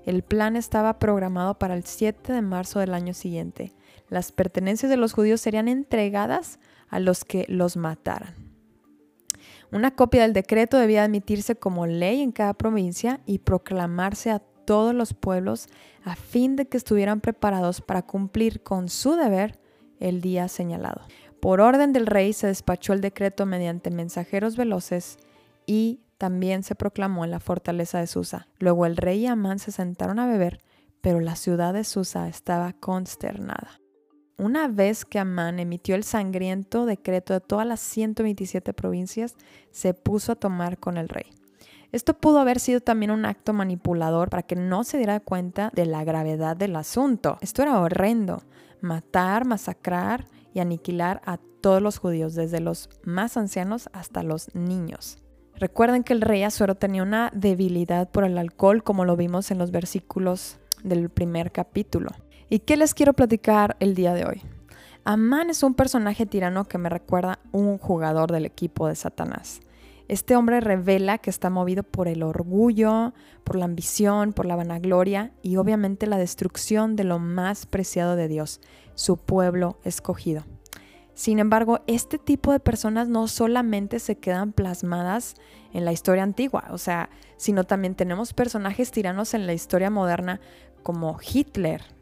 El 0.06 0.22
plan 0.22 0.56
estaba 0.56 0.98
programado 0.98 1.58
para 1.58 1.74
el 1.74 1.84
7 1.84 2.32
de 2.32 2.40
marzo 2.40 2.80
del 2.80 2.94
año 2.94 3.12
siguiente 3.12 3.74
las 4.08 4.32
pertenencias 4.32 4.88
de 4.88 4.96
los 4.96 5.12
judíos 5.12 5.42
serían 5.42 5.68
entregadas 5.68 6.60
a 6.88 6.98
los 6.98 7.24
que 7.24 7.44
los 7.48 7.76
mataran. 7.76 8.45
Una 9.72 9.90
copia 9.90 10.22
del 10.22 10.32
decreto 10.32 10.78
debía 10.78 11.04
admitirse 11.04 11.56
como 11.56 11.86
ley 11.86 12.22
en 12.22 12.32
cada 12.32 12.54
provincia 12.54 13.20
y 13.26 13.38
proclamarse 13.38 14.30
a 14.30 14.38
todos 14.38 14.94
los 14.94 15.14
pueblos 15.14 15.68
a 16.04 16.16
fin 16.16 16.56
de 16.56 16.66
que 16.66 16.76
estuvieran 16.76 17.20
preparados 17.20 17.80
para 17.80 18.02
cumplir 18.02 18.62
con 18.62 18.88
su 18.88 19.14
deber 19.14 19.58
el 20.00 20.20
día 20.20 20.48
señalado. 20.48 21.02
Por 21.40 21.60
orden 21.60 21.92
del 21.92 22.06
rey 22.06 22.32
se 22.32 22.48
despachó 22.48 22.92
el 22.92 23.00
decreto 23.00 23.46
mediante 23.46 23.90
mensajeros 23.90 24.56
veloces 24.56 25.18
y 25.66 26.00
también 26.18 26.62
se 26.62 26.74
proclamó 26.74 27.24
en 27.24 27.30
la 27.30 27.40
fortaleza 27.40 27.98
de 27.98 28.06
Susa. 28.06 28.48
Luego 28.58 28.86
el 28.86 28.96
rey 28.96 29.20
y 29.20 29.26
Amán 29.26 29.58
se 29.58 29.72
sentaron 29.72 30.18
a 30.18 30.26
beber, 30.26 30.62
pero 31.00 31.20
la 31.20 31.36
ciudad 31.36 31.74
de 31.74 31.84
Susa 31.84 32.28
estaba 32.28 32.72
consternada. 32.72 33.80
Una 34.38 34.68
vez 34.68 35.06
que 35.06 35.18
Amán 35.18 35.58
emitió 35.58 35.94
el 35.94 36.04
sangriento 36.04 36.84
decreto 36.84 37.32
de 37.32 37.40
todas 37.40 37.66
las 37.66 37.80
127 37.80 38.74
provincias, 38.74 39.34
se 39.70 39.94
puso 39.94 40.32
a 40.32 40.36
tomar 40.36 40.78
con 40.78 40.98
el 40.98 41.08
rey. 41.08 41.24
Esto 41.90 42.18
pudo 42.18 42.40
haber 42.40 42.60
sido 42.60 42.80
también 42.80 43.10
un 43.12 43.24
acto 43.24 43.54
manipulador 43.54 44.28
para 44.28 44.42
que 44.42 44.54
no 44.54 44.84
se 44.84 44.98
diera 44.98 45.20
cuenta 45.20 45.70
de 45.74 45.86
la 45.86 46.04
gravedad 46.04 46.54
del 46.54 46.76
asunto. 46.76 47.38
Esto 47.40 47.62
era 47.62 47.80
horrendo. 47.80 48.42
Matar, 48.82 49.46
masacrar 49.46 50.26
y 50.52 50.60
aniquilar 50.60 51.22
a 51.24 51.38
todos 51.62 51.80
los 51.80 51.96
judíos, 51.96 52.34
desde 52.34 52.60
los 52.60 52.90
más 53.04 53.38
ancianos 53.38 53.88
hasta 53.94 54.22
los 54.22 54.54
niños. 54.54 55.16
Recuerden 55.54 56.04
que 56.04 56.12
el 56.12 56.20
rey 56.20 56.42
Azuero 56.42 56.74
tenía 56.74 57.02
una 57.02 57.30
debilidad 57.34 58.10
por 58.10 58.24
el 58.24 58.36
alcohol, 58.36 58.84
como 58.84 59.06
lo 59.06 59.16
vimos 59.16 59.50
en 59.50 59.56
los 59.56 59.70
versículos 59.70 60.58
del 60.84 61.08
primer 61.08 61.52
capítulo. 61.52 62.10
¿Y 62.48 62.60
qué 62.60 62.76
les 62.76 62.94
quiero 62.94 63.12
platicar 63.12 63.76
el 63.80 63.96
día 63.96 64.14
de 64.14 64.24
hoy? 64.24 64.42
Amán 65.02 65.50
es 65.50 65.64
un 65.64 65.74
personaje 65.74 66.26
tirano 66.26 66.66
que 66.66 66.78
me 66.78 66.88
recuerda 66.88 67.40
un 67.50 67.76
jugador 67.76 68.30
del 68.30 68.44
equipo 68.44 68.86
de 68.86 68.94
Satanás. 68.94 69.60
Este 70.06 70.36
hombre 70.36 70.60
revela 70.60 71.18
que 71.18 71.30
está 71.30 71.50
movido 71.50 71.82
por 71.82 72.06
el 72.06 72.22
orgullo, 72.22 73.14
por 73.42 73.56
la 73.56 73.64
ambición, 73.64 74.32
por 74.32 74.46
la 74.46 74.54
vanagloria 74.54 75.32
y 75.42 75.56
obviamente 75.56 76.06
la 76.06 76.18
destrucción 76.18 76.94
de 76.94 77.02
lo 77.02 77.18
más 77.18 77.66
preciado 77.66 78.14
de 78.14 78.28
Dios, 78.28 78.60
su 78.94 79.16
pueblo 79.16 79.80
escogido. 79.82 80.44
Sin 81.14 81.40
embargo, 81.40 81.80
este 81.88 82.16
tipo 82.16 82.52
de 82.52 82.60
personas 82.60 83.08
no 83.08 83.26
solamente 83.26 83.98
se 83.98 84.18
quedan 84.18 84.52
plasmadas 84.52 85.34
en 85.72 85.84
la 85.84 85.90
historia 85.90 86.22
antigua, 86.22 86.68
o 86.70 86.78
sea, 86.78 87.10
sino 87.38 87.64
también 87.64 87.96
tenemos 87.96 88.34
personajes 88.34 88.92
tiranos 88.92 89.34
en 89.34 89.48
la 89.48 89.52
historia 89.52 89.90
moderna 89.90 90.40
como 90.84 91.18
Hitler, 91.20 91.95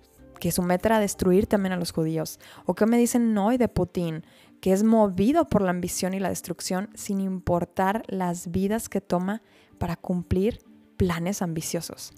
que 0.45 0.53
su 0.53 0.61
meta 0.61 0.89
era 0.89 0.99
destruir 0.99 1.47
también 1.47 1.73
a 1.73 1.79
los 1.79 1.91
judíos. 1.91 2.39
¿O 2.67 2.75
qué 2.75 2.85
me 2.85 2.99
dicen 2.99 3.39
hoy 3.39 3.57
de 3.57 3.67
Putin? 3.67 4.27
Que 4.61 4.75
es 4.75 4.83
movido 4.85 5.49
por 5.49 5.63
la 5.63 5.71
ambición 5.71 6.13
y 6.13 6.21
la 6.21 6.29
destrucción 6.29 6.91
sin 6.93 7.19
importar 7.23 8.03
las 8.09 8.51
vidas 8.51 8.91
que 8.91 9.01
toma 9.01 9.41
para 9.79 9.97
cumplir 9.97 10.61
planes 10.99 11.41
ambiciosos. 11.41 12.13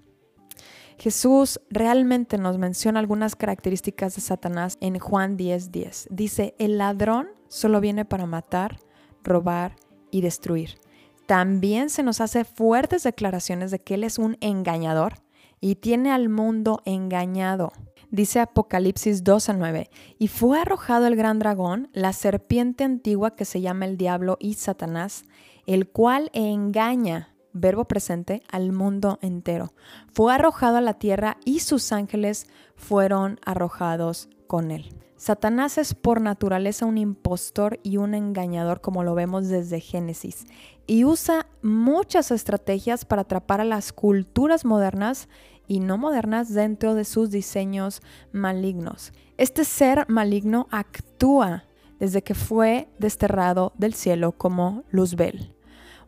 Jesús 0.98 1.60
realmente 1.70 2.36
nos 2.36 2.58
menciona 2.58 2.98
algunas 2.98 3.36
características 3.36 4.16
de 4.16 4.22
Satanás 4.22 4.76
en 4.80 4.98
Juan 4.98 5.36
10:10. 5.36 6.08
Dice, 6.10 6.56
el 6.58 6.78
ladrón 6.78 7.28
solo 7.46 7.80
viene 7.80 8.04
para 8.04 8.26
matar, 8.26 8.80
robar 9.22 9.76
y 10.10 10.20
destruir. 10.20 10.80
También 11.26 11.90
se 11.90 12.02
nos 12.02 12.20
hace 12.20 12.44
fuertes 12.44 13.04
declaraciones 13.04 13.70
de 13.70 13.78
que 13.78 13.94
Él 13.94 14.02
es 14.02 14.18
un 14.18 14.36
engañador 14.40 15.22
y 15.60 15.76
tiene 15.76 16.10
al 16.10 16.28
mundo 16.28 16.82
engañado. 16.86 17.70
Dice 18.10 18.40
Apocalipsis 18.40 19.24
2 19.24 19.48
a 19.48 19.52
9, 19.52 19.90
y 20.18 20.28
fue 20.28 20.60
arrojado 20.60 21.06
el 21.06 21.16
gran 21.16 21.38
dragón, 21.38 21.88
la 21.92 22.12
serpiente 22.12 22.84
antigua 22.84 23.34
que 23.34 23.44
se 23.44 23.60
llama 23.60 23.84
el 23.84 23.96
diablo 23.96 24.36
y 24.38 24.54
Satanás, 24.54 25.24
el 25.66 25.88
cual 25.88 26.30
engaña, 26.32 27.34
verbo 27.52 27.86
presente, 27.86 28.42
al 28.48 28.72
mundo 28.72 29.18
entero. 29.22 29.72
Fue 30.12 30.32
arrojado 30.32 30.76
a 30.76 30.82
la 30.82 30.94
tierra 30.94 31.38
y 31.44 31.60
sus 31.60 31.90
ángeles 31.90 32.46
fueron 32.76 33.40
arrojados 33.44 34.28
con 34.46 34.70
él. 34.70 34.94
Satanás 35.16 35.78
es 35.78 35.94
por 35.94 36.20
naturaleza 36.20 36.84
un 36.84 36.98
impostor 36.98 37.80
y 37.82 37.96
un 37.96 38.14
engañador 38.14 38.82
como 38.82 39.02
lo 39.02 39.14
vemos 39.14 39.48
desde 39.48 39.80
Génesis 39.80 40.46
y 40.86 41.04
usa 41.04 41.46
muchas 41.62 42.30
estrategias 42.30 43.06
para 43.06 43.22
atrapar 43.22 43.62
a 43.62 43.64
las 43.64 43.94
culturas 43.94 44.66
modernas 44.66 45.28
y 45.66 45.80
no 45.80 45.98
modernas 45.98 46.52
dentro 46.52 46.94
de 46.94 47.04
sus 47.04 47.30
diseños 47.30 48.02
malignos. 48.32 49.12
Este 49.36 49.64
ser 49.64 50.06
maligno 50.08 50.68
actúa 50.70 51.64
desde 51.98 52.22
que 52.22 52.34
fue 52.34 52.88
desterrado 52.98 53.72
del 53.78 53.94
cielo 53.94 54.32
como 54.32 54.84
Luzbel. 54.90 55.56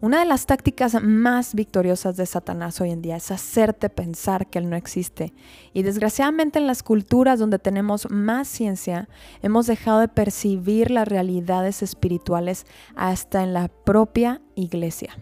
Una 0.00 0.20
de 0.20 0.26
las 0.26 0.46
tácticas 0.46 1.02
más 1.02 1.56
victoriosas 1.56 2.16
de 2.16 2.24
Satanás 2.24 2.80
hoy 2.80 2.92
en 2.92 3.02
día 3.02 3.16
es 3.16 3.32
hacerte 3.32 3.90
pensar 3.90 4.48
que 4.48 4.60
Él 4.60 4.70
no 4.70 4.76
existe. 4.76 5.34
Y 5.72 5.82
desgraciadamente 5.82 6.60
en 6.60 6.68
las 6.68 6.84
culturas 6.84 7.40
donde 7.40 7.58
tenemos 7.58 8.08
más 8.08 8.46
ciencia, 8.46 9.08
hemos 9.42 9.66
dejado 9.66 9.98
de 9.98 10.06
percibir 10.06 10.92
las 10.92 11.08
realidades 11.08 11.82
espirituales 11.82 12.64
hasta 12.94 13.42
en 13.42 13.52
la 13.52 13.66
propia 13.66 14.40
iglesia. 14.54 15.18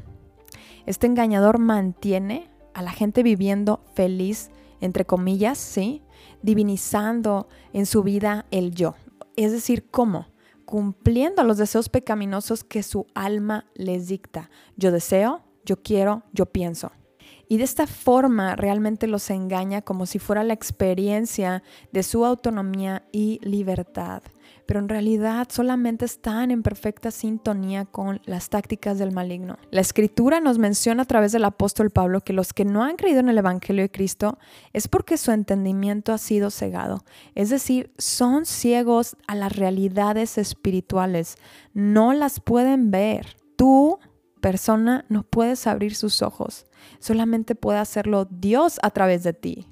Este 0.85 1.07
engañador 1.07 1.59
mantiene 1.59 2.51
a 2.77 2.83
la 2.83 2.93
gente 2.93 3.23
viviendo 3.23 3.81
feliz, 3.95 4.51
entre 4.83 5.07
comillas, 5.07 5.57
¿sí? 5.57 6.03
Divinizando 6.43 7.49
en 7.73 7.87
su 7.87 8.03
vida 8.03 8.45
el 8.51 8.75
yo. 8.75 8.95
Es 9.35 9.51
decir, 9.51 9.89
¿cómo? 9.91 10.27
Cumpliendo 10.67 11.43
los 11.43 11.57
deseos 11.57 11.89
pecaminosos 11.89 12.65
que 12.65 12.83
su 12.83 13.07
alma 13.15 13.65
les 13.77 14.09
dicta. 14.09 14.51
Yo 14.77 14.93
deseo, 14.93 15.41
yo 15.65 15.83
quiero, 15.83 16.25
yo 16.35 16.45
pienso. 16.45 16.93
Y 17.49 17.57
de 17.57 17.65
esta 17.65 17.87
forma 17.87 18.57
realmente 18.57 19.07
los 19.07 19.31
engaña 19.31 19.81
como 19.81 20.05
si 20.05 20.19
fuera 20.19 20.45
la 20.45 20.53
experiencia 20.53 21.63
de 21.93 22.03
su 22.03 22.27
autonomía 22.27 23.09
y 23.11 23.41
libertad. 23.43 24.23
Pero 24.67 24.81
en 24.81 24.89
realidad 24.89 25.49
solamente 25.51 26.05
están 26.05 26.51
en 26.51 26.63
perfecta 26.63 27.11
sintonía 27.11 27.85
con 27.85 28.21
las 28.25 28.51
tácticas 28.51 28.99
del 28.99 29.13
maligno. 29.13 29.59
La 29.71 29.81
escritura 29.81 30.41
nos 30.41 30.59
menciona 30.59 31.05
a 31.05 31.07
través 31.07 31.33
del 31.33 31.45
apóstol 31.45 31.91
Pablo 31.91 32.21
que 32.21 32.33
los 32.33 32.53
que 32.53 32.65
no 32.65 32.83
han 32.83 32.97
creído 32.97 33.21
en 33.21 33.29
el 33.29 33.39
Evangelio 33.39 33.83
de 33.83 33.91
Cristo 33.91 34.39
es 34.73 34.89
porque 34.89 35.17
su 35.17 35.31
entendimiento 35.31 36.13
ha 36.13 36.19
sido 36.19 36.51
cegado. 36.51 37.05
Es 37.35 37.51
decir, 37.51 37.93
son 37.99 38.45
ciegos 38.45 39.17
a 39.27 39.35
las 39.35 39.55
realidades 39.55 40.39
espirituales. 40.39 41.37
No 41.73 42.13
las 42.13 42.41
pueden 42.41 42.91
ver. 42.91 43.37
Tú 43.57 43.99
persona 44.47 45.05
no 45.09 45.25
puedes 45.25 45.67
abrir 45.67 45.97
sus 45.97 46.23
ojos, 46.23 46.67
solamente 47.01 47.57
puede 47.57 47.81
hacerlo 47.81 48.27
Dios 48.31 48.79
a 48.83 48.91
través 48.91 49.25
de 49.25 49.33
ti. 49.33 49.67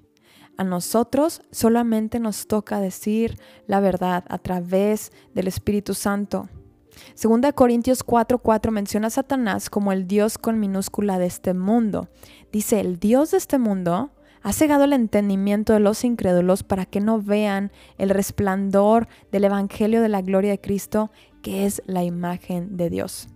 A 0.57 0.65
nosotros 0.65 1.43
solamente 1.51 2.21
nos 2.21 2.47
toca 2.47 2.81
decir 2.81 3.39
la 3.67 3.81
verdad 3.81 4.25
a 4.29 4.39
través 4.39 5.11
del 5.35 5.49
Espíritu 5.49 5.95
Santo. 5.95 6.49
Segunda 7.15 7.53
Corintios 7.53 8.05
4:4 8.05 8.71
menciona 8.71 9.09
a 9.09 9.11
Satanás 9.11 9.69
como 9.69 9.93
el 9.93 10.07
Dios 10.07 10.39
con 10.39 10.61
minúscula 10.61 11.19
de 11.19 11.27
este 11.27 11.55
mundo. 11.55 12.09
Dice, 12.53 12.81
el 12.81 13.01
Dios 13.01 13.33
de 13.33 13.39
este 13.39 13.59
mundo 13.59 14.13
ha 14.43 14.53
cegado 14.53 14.85
el 14.85 14.93
entendimiento 14.93 15.73
de 15.73 15.81
los 15.81 16.05
incrédulos 16.05 16.63
para 16.63 16.87
que 16.87 17.01
no 17.01 17.21
vean 17.21 17.73
el 17.99 18.11
resplandor 18.11 19.09
del 19.33 19.45
Evangelio 19.45 20.03
de 20.03 20.09
la 20.09 20.23
gloria 20.23 20.53
de 20.53 20.61
Cristo, 20.61 21.11
que 21.43 21.67
es 21.67 21.83
la 21.87 22.05
imagen 22.05 22.77
de 22.77 22.91
Dios. 22.91 23.29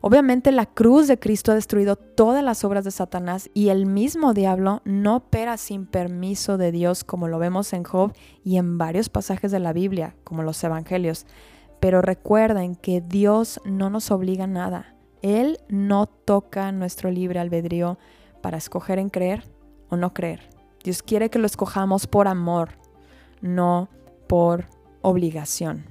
Obviamente 0.00 0.52
la 0.52 0.66
cruz 0.66 1.08
de 1.08 1.18
Cristo 1.18 1.52
ha 1.52 1.54
destruido 1.54 1.96
todas 1.96 2.42
las 2.42 2.64
obras 2.64 2.84
de 2.84 2.90
Satanás 2.90 3.50
y 3.54 3.68
el 3.68 3.86
mismo 3.86 4.34
diablo 4.34 4.82
no 4.84 5.16
opera 5.16 5.56
sin 5.56 5.86
permiso 5.86 6.58
de 6.58 6.72
Dios 6.72 7.04
como 7.04 7.28
lo 7.28 7.38
vemos 7.38 7.72
en 7.72 7.84
Job 7.84 8.12
y 8.44 8.56
en 8.56 8.78
varios 8.78 9.08
pasajes 9.08 9.50
de 9.50 9.60
la 9.60 9.72
Biblia, 9.72 10.14
como 10.24 10.42
los 10.42 10.62
Evangelios. 10.62 11.26
Pero 11.80 12.02
recuerden 12.02 12.74
que 12.74 13.00
Dios 13.00 13.60
no 13.64 13.90
nos 13.90 14.10
obliga 14.10 14.44
a 14.44 14.48
nada. 14.48 14.94
Él 15.22 15.58
no 15.68 16.06
toca 16.06 16.72
nuestro 16.72 17.10
libre 17.10 17.40
albedrío 17.40 17.98
para 18.42 18.58
escoger 18.58 18.98
en 18.98 19.10
creer 19.10 19.44
o 19.88 19.96
no 19.96 20.12
creer. 20.14 20.48
Dios 20.84 21.02
quiere 21.02 21.30
que 21.30 21.38
lo 21.38 21.46
escojamos 21.46 22.06
por 22.06 22.28
amor, 22.28 22.78
no 23.40 23.88
por 24.28 24.66
obligación. 25.02 25.84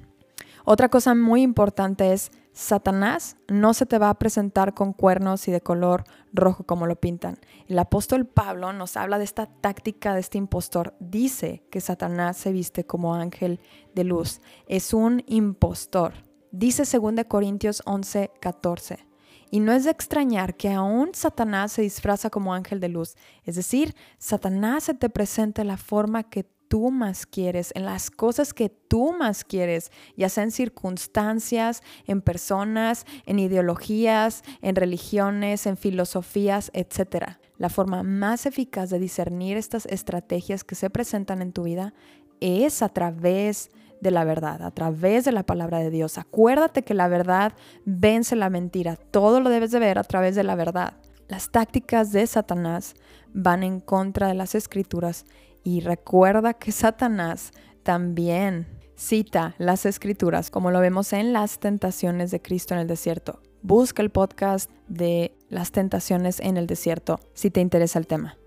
Otra 0.64 0.88
cosa 0.88 1.14
muy 1.14 1.42
importante 1.42 2.12
es 2.12 2.30
Satanás 2.56 3.36
no 3.48 3.74
se 3.74 3.84
te 3.84 3.98
va 3.98 4.08
a 4.08 4.18
presentar 4.18 4.72
con 4.72 4.94
cuernos 4.94 5.46
y 5.46 5.52
de 5.52 5.60
color 5.60 6.04
rojo 6.32 6.64
como 6.64 6.86
lo 6.86 6.96
pintan. 6.96 7.38
El 7.68 7.78
apóstol 7.78 8.24
Pablo 8.24 8.72
nos 8.72 8.96
habla 8.96 9.18
de 9.18 9.24
esta 9.24 9.44
táctica 9.44 10.14
de 10.14 10.20
este 10.20 10.38
impostor. 10.38 10.94
Dice 10.98 11.66
que 11.70 11.82
Satanás 11.82 12.38
se 12.38 12.52
viste 12.52 12.86
como 12.86 13.14
ángel 13.14 13.60
de 13.94 14.04
luz. 14.04 14.40
Es 14.68 14.94
un 14.94 15.22
impostor. 15.26 16.14
Dice 16.50 16.84
2 16.90 17.26
Corintios 17.28 17.82
11, 17.84 18.30
14. 18.40 19.06
Y 19.50 19.60
no 19.60 19.72
es 19.72 19.84
de 19.84 19.90
extrañar 19.90 20.56
que 20.56 20.72
aún 20.72 21.10
Satanás 21.12 21.72
se 21.72 21.82
disfraza 21.82 22.30
como 22.30 22.54
ángel 22.54 22.80
de 22.80 22.88
luz. 22.88 23.16
Es 23.44 23.56
decir, 23.56 23.94
Satanás 24.16 24.84
se 24.84 24.94
te 24.94 25.10
presenta 25.10 25.62
la 25.62 25.76
forma 25.76 26.22
que 26.22 26.48
tú 26.68 26.90
más 26.90 27.26
quieres, 27.26 27.72
en 27.74 27.84
las 27.84 28.10
cosas 28.10 28.52
que 28.54 28.68
tú 28.68 29.12
más 29.12 29.44
quieres, 29.44 29.90
ya 30.16 30.28
sea 30.28 30.44
en 30.44 30.50
circunstancias, 30.50 31.82
en 32.06 32.22
personas, 32.22 33.04
en 33.24 33.38
ideologías, 33.38 34.42
en 34.62 34.76
religiones, 34.76 35.66
en 35.66 35.76
filosofías, 35.76 36.70
etc. 36.74 37.38
La 37.58 37.68
forma 37.68 38.02
más 38.02 38.46
eficaz 38.46 38.90
de 38.90 38.98
discernir 38.98 39.56
estas 39.56 39.86
estrategias 39.86 40.64
que 40.64 40.74
se 40.74 40.90
presentan 40.90 41.42
en 41.42 41.52
tu 41.52 41.64
vida 41.64 41.94
es 42.40 42.82
a 42.82 42.88
través 42.88 43.70
de 44.00 44.10
la 44.10 44.24
verdad, 44.24 44.62
a 44.62 44.70
través 44.70 45.24
de 45.24 45.32
la 45.32 45.44
palabra 45.44 45.78
de 45.78 45.90
Dios. 45.90 46.18
Acuérdate 46.18 46.82
que 46.82 46.94
la 46.94 47.08
verdad 47.08 47.54
vence 47.84 48.36
la 48.36 48.50
mentira. 48.50 48.96
Todo 48.96 49.40
lo 49.40 49.48
debes 49.48 49.70
de 49.70 49.78
ver 49.78 49.98
a 49.98 50.04
través 50.04 50.34
de 50.34 50.44
la 50.44 50.54
verdad. 50.54 50.94
Las 51.28 51.50
tácticas 51.50 52.12
de 52.12 52.26
Satanás 52.26 52.94
van 53.32 53.62
en 53.62 53.80
contra 53.80 54.28
de 54.28 54.34
las 54.34 54.54
escrituras 54.54 55.24
y 55.66 55.80
recuerda 55.80 56.54
que 56.54 56.70
Satanás 56.70 57.50
también 57.82 58.68
cita 58.94 59.56
las 59.58 59.84
escrituras, 59.84 60.48
como 60.48 60.70
lo 60.70 60.78
vemos 60.78 61.12
en 61.12 61.32
las 61.32 61.58
tentaciones 61.58 62.30
de 62.30 62.40
Cristo 62.40 62.74
en 62.74 62.80
el 62.80 62.86
desierto. 62.86 63.40
Busca 63.62 64.00
el 64.00 64.10
podcast 64.10 64.70
de 64.86 65.34
las 65.48 65.72
tentaciones 65.72 66.38
en 66.38 66.56
el 66.56 66.68
desierto 66.68 67.18
si 67.34 67.50
te 67.50 67.60
interesa 67.60 67.98
el 67.98 68.06
tema. 68.06 68.38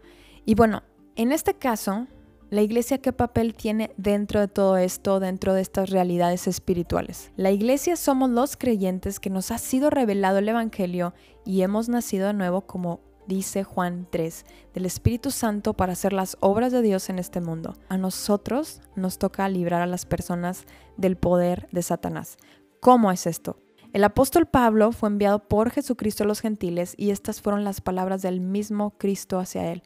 Y 0.45 0.55
bueno, 0.55 0.83
en 1.17 1.33
este 1.33 1.55
caso, 1.55 2.07
la 2.51 2.61
iglesia 2.61 2.99
qué 2.99 3.11
papel 3.11 3.53
tiene 3.53 3.91
dentro 3.97 4.39
de 4.39 4.47
todo 4.47 4.77
esto, 4.77 5.19
dentro 5.19 5.53
de 5.53 5.61
estas 5.61 5.89
realidades 5.89 6.47
espirituales. 6.47 7.33
La 7.35 7.51
iglesia 7.51 7.97
somos 7.97 8.29
los 8.29 8.55
creyentes 8.55 9.19
que 9.19 9.29
nos 9.29 9.51
ha 9.51 9.57
sido 9.57 9.89
revelado 9.89 10.37
el 10.37 10.47
Evangelio 10.47 11.13
y 11.45 11.63
hemos 11.63 11.89
nacido 11.89 12.27
de 12.27 12.33
nuevo 12.33 12.61
como 12.61 13.01
dice 13.29 13.63
Juan 13.63 14.07
3, 14.09 14.45
del 14.73 14.85
Espíritu 14.85 15.31
Santo 15.31 15.73
para 15.73 15.93
hacer 15.93 16.11
las 16.11 16.35
obras 16.41 16.73
de 16.73 16.81
Dios 16.81 17.09
en 17.09 17.19
este 17.19 17.39
mundo. 17.39 17.75
A 17.87 17.97
nosotros 17.97 18.81
nos 18.95 19.19
toca 19.19 19.47
librar 19.47 19.81
a 19.81 19.87
las 19.87 20.05
personas 20.05 20.65
del 20.97 21.15
poder 21.15 21.69
de 21.71 21.83
Satanás. 21.83 22.37
¿Cómo 22.81 23.11
es 23.11 23.27
esto? 23.27 23.57
El 23.93 24.03
apóstol 24.03 24.47
Pablo 24.47 24.91
fue 24.91 25.09
enviado 25.09 25.47
por 25.47 25.69
Jesucristo 25.69 26.23
a 26.23 26.27
los 26.27 26.41
gentiles 26.41 26.95
y 26.97 27.11
estas 27.11 27.39
fueron 27.39 27.63
las 27.63 27.81
palabras 27.81 28.21
del 28.21 28.41
mismo 28.41 28.97
Cristo 28.97 29.39
hacia 29.39 29.71
él. 29.71 29.83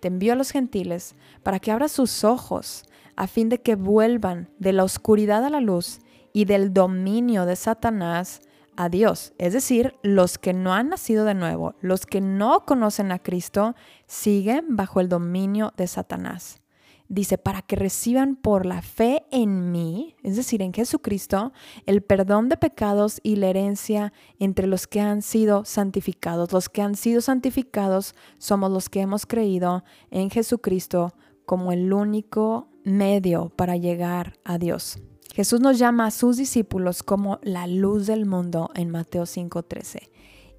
Te 0.00 0.08
envió 0.08 0.32
a 0.32 0.36
los 0.36 0.50
gentiles 0.50 1.16
para 1.42 1.58
que 1.58 1.72
abras 1.72 1.92
sus 1.92 2.24
ojos 2.24 2.84
a 3.16 3.26
fin 3.26 3.48
de 3.48 3.60
que 3.60 3.74
vuelvan 3.74 4.50
de 4.58 4.72
la 4.72 4.84
oscuridad 4.84 5.44
a 5.44 5.50
la 5.50 5.60
luz 5.60 5.98
y 6.32 6.46
del 6.46 6.72
dominio 6.72 7.44
de 7.44 7.56
Satanás 7.56 8.40
a 8.76 8.88
Dios. 8.88 9.32
Es 9.38 9.52
decir, 9.52 9.94
los 10.02 10.38
que 10.38 10.52
no 10.52 10.72
han 10.72 10.88
nacido 10.88 11.24
de 11.24 11.34
nuevo, 11.34 11.74
los 11.80 12.06
que 12.06 12.20
no 12.20 12.64
conocen 12.64 13.12
a 13.12 13.18
Cristo, 13.18 13.74
siguen 14.06 14.76
bajo 14.76 15.00
el 15.00 15.08
dominio 15.08 15.72
de 15.76 15.86
Satanás. 15.86 16.60
Dice, 17.08 17.36
para 17.36 17.60
que 17.60 17.76
reciban 17.76 18.34
por 18.34 18.64
la 18.64 18.80
fe 18.80 19.24
en 19.30 19.70
mí, 19.70 20.16
es 20.22 20.36
decir, 20.36 20.62
en 20.62 20.72
Jesucristo, 20.72 21.52
el 21.84 22.02
perdón 22.02 22.48
de 22.48 22.56
pecados 22.56 23.20
y 23.22 23.36
la 23.36 23.48
herencia 23.48 24.12
entre 24.38 24.66
los 24.66 24.86
que 24.86 25.00
han 25.00 25.20
sido 25.20 25.66
santificados. 25.66 26.52
Los 26.52 26.70
que 26.70 26.80
han 26.80 26.94
sido 26.94 27.20
santificados 27.20 28.14
somos 28.38 28.70
los 28.70 28.88
que 28.88 29.02
hemos 29.02 29.26
creído 29.26 29.84
en 30.10 30.30
Jesucristo 30.30 31.14
como 31.44 31.72
el 31.72 31.92
único 31.92 32.68
medio 32.84 33.50
para 33.50 33.76
llegar 33.76 34.38
a 34.44 34.56
Dios. 34.56 34.98
Jesús 35.34 35.58
nos 35.58 35.80
llama 35.80 36.06
a 36.06 36.10
sus 36.12 36.36
discípulos 36.36 37.02
como 37.02 37.40
la 37.42 37.66
luz 37.66 38.06
del 38.06 38.24
mundo 38.24 38.70
en 38.76 38.90
Mateo 38.90 39.26
5:13. 39.26 40.08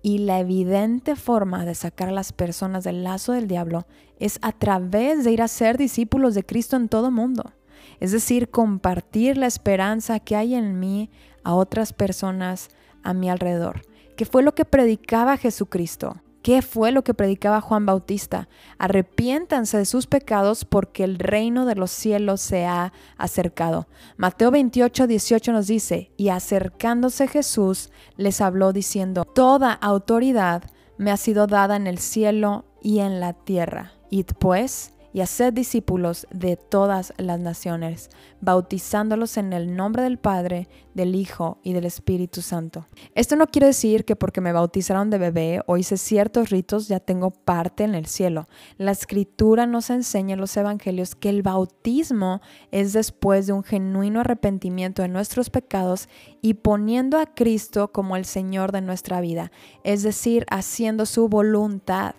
Y 0.02 0.18
la 0.18 0.42
evidente 0.42 1.16
forma 1.16 1.64
de 1.64 1.76
sacar 1.76 2.10
a 2.10 2.12
las 2.12 2.34
personas 2.34 2.84
del 2.84 3.02
lazo 3.02 3.32
del 3.32 3.48
diablo 3.48 3.88
es 4.20 4.38
a 4.42 4.52
través 4.52 5.24
de 5.24 5.32
ir 5.32 5.42
a 5.42 5.48
ser 5.48 5.78
discípulos 5.78 6.36
de 6.36 6.44
Cristo 6.44 6.76
en 6.76 6.90
todo 6.90 7.10
mundo. 7.10 7.54
Es 8.02 8.12
decir, 8.12 8.50
compartir 8.50 9.38
la 9.38 9.48
esperanza 9.48 10.20
que 10.20 10.36
hay 10.36 10.56
en 10.56 10.78
mí 10.78 11.10
a 11.46 11.56
otras 11.56 11.94
personas 11.94 12.68
a 13.02 13.14
mi 13.14 13.30
alrededor, 13.30 13.82
que 14.18 14.26
fue 14.26 14.44
lo 14.44 14.56
que 14.56 14.66
predicaba 14.66 15.38
Jesucristo. 15.38 16.18
¿Qué 16.46 16.62
fue 16.62 16.92
lo 16.92 17.04
que 17.04 17.16
predicaba 17.16 17.60
Juan 17.60 17.88
Bautista? 17.88 18.50
Arrepiéntanse 18.78 19.80
de 19.80 19.86
sus 19.86 20.06
pecados 20.06 20.64
porque 20.64 21.04
el 21.04 21.18
reino 21.18 21.66
de 21.66 21.74
los 21.74 21.90
cielos 21.90 22.40
se 22.40 22.68
ha 22.68 22.94
acercado. 23.18 23.88
Mateo 24.16 24.52
28, 24.52 25.08
18 25.08 25.52
nos 25.52 25.66
dice, 25.66 26.12
y 26.18 26.30
acercándose 26.30 27.28
Jesús 27.28 27.90
les 28.16 28.42
habló 28.42 28.74
diciendo, 28.74 29.26
Toda 29.26 29.74
autoridad 29.74 30.70
me 31.00 31.10
ha 31.10 31.18
sido 31.18 31.48
dada 31.48 31.78
en 31.78 31.88
el 31.88 31.98
cielo 31.98 32.66
y 32.80 33.00
en 33.00 33.20
la 33.20 33.34
tierra. 33.34 33.94
Id 34.12 34.28
pues 34.38 34.94
y 35.16 35.22
haced 35.22 35.54
discípulos 35.54 36.28
de 36.30 36.58
todas 36.58 37.14
las 37.16 37.40
naciones, 37.40 38.10
bautizándolos 38.42 39.38
en 39.38 39.54
el 39.54 39.74
nombre 39.74 40.04
del 40.04 40.18
Padre, 40.18 40.68
del 40.94 41.16
Hijo 41.16 41.58
y 41.64 41.72
del 41.72 41.86
Espíritu 41.86 42.42
Santo. 42.42 42.86
Esto 43.14 43.38
no 43.38 43.48
quiere 43.48 43.68
decir 43.68 44.04
que 44.04 44.18
porque 44.18 44.42
me 44.42 44.52
bautizaron 44.52 45.10
de 45.10 45.18
bebé 45.18 45.62
o 45.68 45.78
hice 45.78 45.96
ciertos 45.96 46.50
ritos 46.50 46.90
ya 46.90 47.00
tengo 47.00 47.32
parte 47.32 47.86
en 47.86 47.96
el 47.96 48.08
cielo. 48.08 48.50
La 48.78 48.92
escritura 48.92 49.66
nos 49.66 49.90
enseña 49.90 50.34
en 50.34 50.42
los 50.42 50.58
evangelios 50.58 51.16
que 51.16 51.30
el 51.30 51.44
bautismo 51.44 52.42
es 52.72 52.92
después 52.92 53.48
de 53.48 53.54
un 53.54 53.64
genuino 53.64 54.20
arrepentimiento 54.20 55.02
de 55.02 55.08
nuestros 55.08 55.50
pecados 55.50 56.10
y 56.42 56.56
poniendo 56.56 57.20
a 57.20 57.34
Cristo 57.34 57.94
como 57.94 58.18
el 58.18 58.26
Señor 58.26 58.74
de 58.74 58.82
nuestra 58.82 59.22
vida, 59.22 59.54
es 59.86 60.04
decir, 60.04 60.46
haciendo 60.50 61.06
su 61.06 61.30
voluntad, 61.30 62.16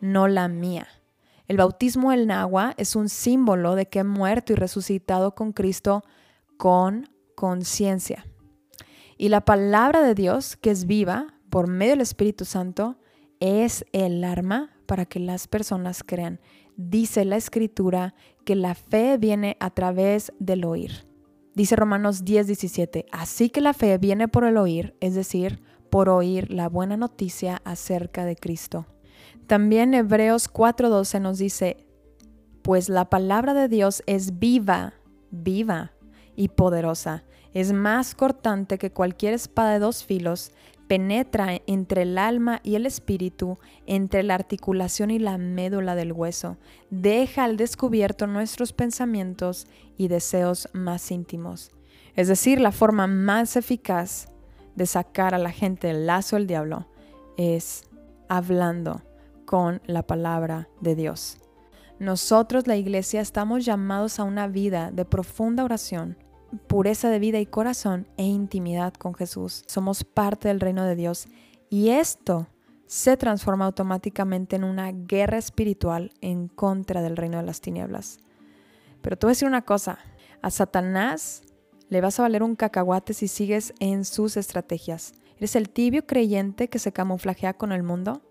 no 0.00 0.26
la 0.26 0.48
mía. 0.48 0.88
El 1.50 1.56
bautismo 1.56 2.12
en 2.12 2.30
agua 2.30 2.74
es 2.76 2.94
un 2.94 3.08
símbolo 3.08 3.74
de 3.74 3.86
que 3.86 3.98
he 3.98 4.04
muerto 4.04 4.52
y 4.52 4.54
resucitado 4.54 5.34
con 5.34 5.52
Cristo 5.52 6.04
con 6.56 7.08
conciencia. 7.34 8.24
Y 9.18 9.30
la 9.30 9.40
palabra 9.40 10.00
de 10.00 10.14
Dios, 10.14 10.54
que 10.54 10.70
es 10.70 10.86
viva 10.86 11.34
por 11.50 11.66
medio 11.66 11.94
del 11.94 12.02
Espíritu 12.02 12.44
Santo, 12.44 13.00
es 13.40 13.84
el 13.90 14.22
arma 14.22 14.70
para 14.86 15.06
que 15.06 15.18
las 15.18 15.48
personas 15.48 16.04
crean. 16.04 16.38
Dice 16.76 17.24
la 17.24 17.36
escritura 17.36 18.14
que 18.44 18.54
la 18.54 18.76
fe 18.76 19.18
viene 19.18 19.56
a 19.58 19.70
través 19.70 20.32
del 20.38 20.64
oír. 20.64 21.04
Dice 21.56 21.74
Romanos 21.74 22.24
10, 22.24 22.46
17, 22.46 23.06
así 23.10 23.50
que 23.50 23.60
la 23.60 23.74
fe 23.74 23.98
viene 23.98 24.28
por 24.28 24.44
el 24.44 24.56
oír, 24.56 24.94
es 25.00 25.16
decir, 25.16 25.60
por 25.90 26.10
oír 26.10 26.52
la 26.52 26.68
buena 26.68 26.96
noticia 26.96 27.60
acerca 27.64 28.24
de 28.24 28.36
Cristo. 28.36 28.86
También 29.50 29.94
Hebreos 29.94 30.48
4:12 30.48 31.20
nos 31.20 31.38
dice, 31.38 31.84
pues 32.62 32.88
la 32.88 33.10
palabra 33.10 33.52
de 33.52 33.66
Dios 33.66 34.00
es 34.06 34.38
viva, 34.38 34.94
viva 35.32 35.90
y 36.36 36.50
poderosa, 36.50 37.24
es 37.52 37.72
más 37.72 38.14
cortante 38.14 38.78
que 38.78 38.92
cualquier 38.92 39.34
espada 39.34 39.72
de 39.72 39.80
dos 39.80 40.04
filos, 40.04 40.52
penetra 40.86 41.62
entre 41.66 42.02
el 42.02 42.16
alma 42.16 42.60
y 42.62 42.76
el 42.76 42.86
espíritu, 42.86 43.58
entre 43.86 44.22
la 44.22 44.36
articulación 44.36 45.10
y 45.10 45.18
la 45.18 45.36
médula 45.36 45.96
del 45.96 46.12
hueso, 46.12 46.56
deja 46.90 47.42
al 47.42 47.56
descubierto 47.56 48.28
nuestros 48.28 48.72
pensamientos 48.72 49.66
y 49.96 50.06
deseos 50.06 50.68
más 50.74 51.10
íntimos. 51.10 51.72
Es 52.14 52.28
decir, 52.28 52.60
la 52.60 52.70
forma 52.70 53.08
más 53.08 53.56
eficaz 53.56 54.28
de 54.76 54.86
sacar 54.86 55.34
a 55.34 55.38
la 55.38 55.50
gente 55.50 55.88
del 55.88 56.06
lazo 56.06 56.36
del 56.36 56.46
diablo 56.46 56.86
es 57.36 57.82
hablando 58.28 59.02
con 59.50 59.82
la 59.84 60.06
palabra 60.06 60.68
de 60.80 60.94
Dios. 60.94 61.38
Nosotros, 61.98 62.68
la 62.68 62.76
iglesia, 62.76 63.20
estamos 63.20 63.64
llamados 63.64 64.20
a 64.20 64.22
una 64.22 64.46
vida 64.46 64.92
de 64.92 65.04
profunda 65.04 65.64
oración, 65.64 66.16
pureza 66.68 67.10
de 67.10 67.18
vida 67.18 67.40
y 67.40 67.46
corazón 67.46 68.06
e 68.16 68.22
intimidad 68.22 68.94
con 68.94 69.12
Jesús. 69.12 69.64
Somos 69.66 70.04
parte 70.04 70.46
del 70.46 70.60
reino 70.60 70.84
de 70.84 70.94
Dios 70.94 71.26
y 71.68 71.88
esto 71.88 72.46
se 72.86 73.16
transforma 73.16 73.64
automáticamente 73.64 74.54
en 74.54 74.62
una 74.62 74.92
guerra 74.92 75.38
espiritual 75.38 76.12
en 76.20 76.46
contra 76.46 77.02
del 77.02 77.16
reino 77.16 77.38
de 77.38 77.44
las 77.44 77.60
tinieblas. 77.60 78.20
Pero 79.02 79.18
tú 79.18 79.26
voy 79.26 79.32
a 79.32 79.34
decir 79.34 79.48
una 79.48 79.62
cosa, 79.62 79.98
a 80.42 80.52
Satanás 80.52 81.42
le 81.88 82.00
vas 82.00 82.20
a 82.20 82.22
valer 82.22 82.44
un 82.44 82.54
cacahuate 82.54 83.14
si 83.14 83.26
sigues 83.26 83.74
en 83.80 84.04
sus 84.04 84.36
estrategias. 84.36 85.12
¿Eres 85.38 85.56
el 85.56 85.70
tibio 85.70 86.06
creyente 86.06 86.68
que 86.68 86.78
se 86.78 86.92
camuflajea 86.92 87.54
con 87.54 87.72
el 87.72 87.82
mundo? 87.82 88.22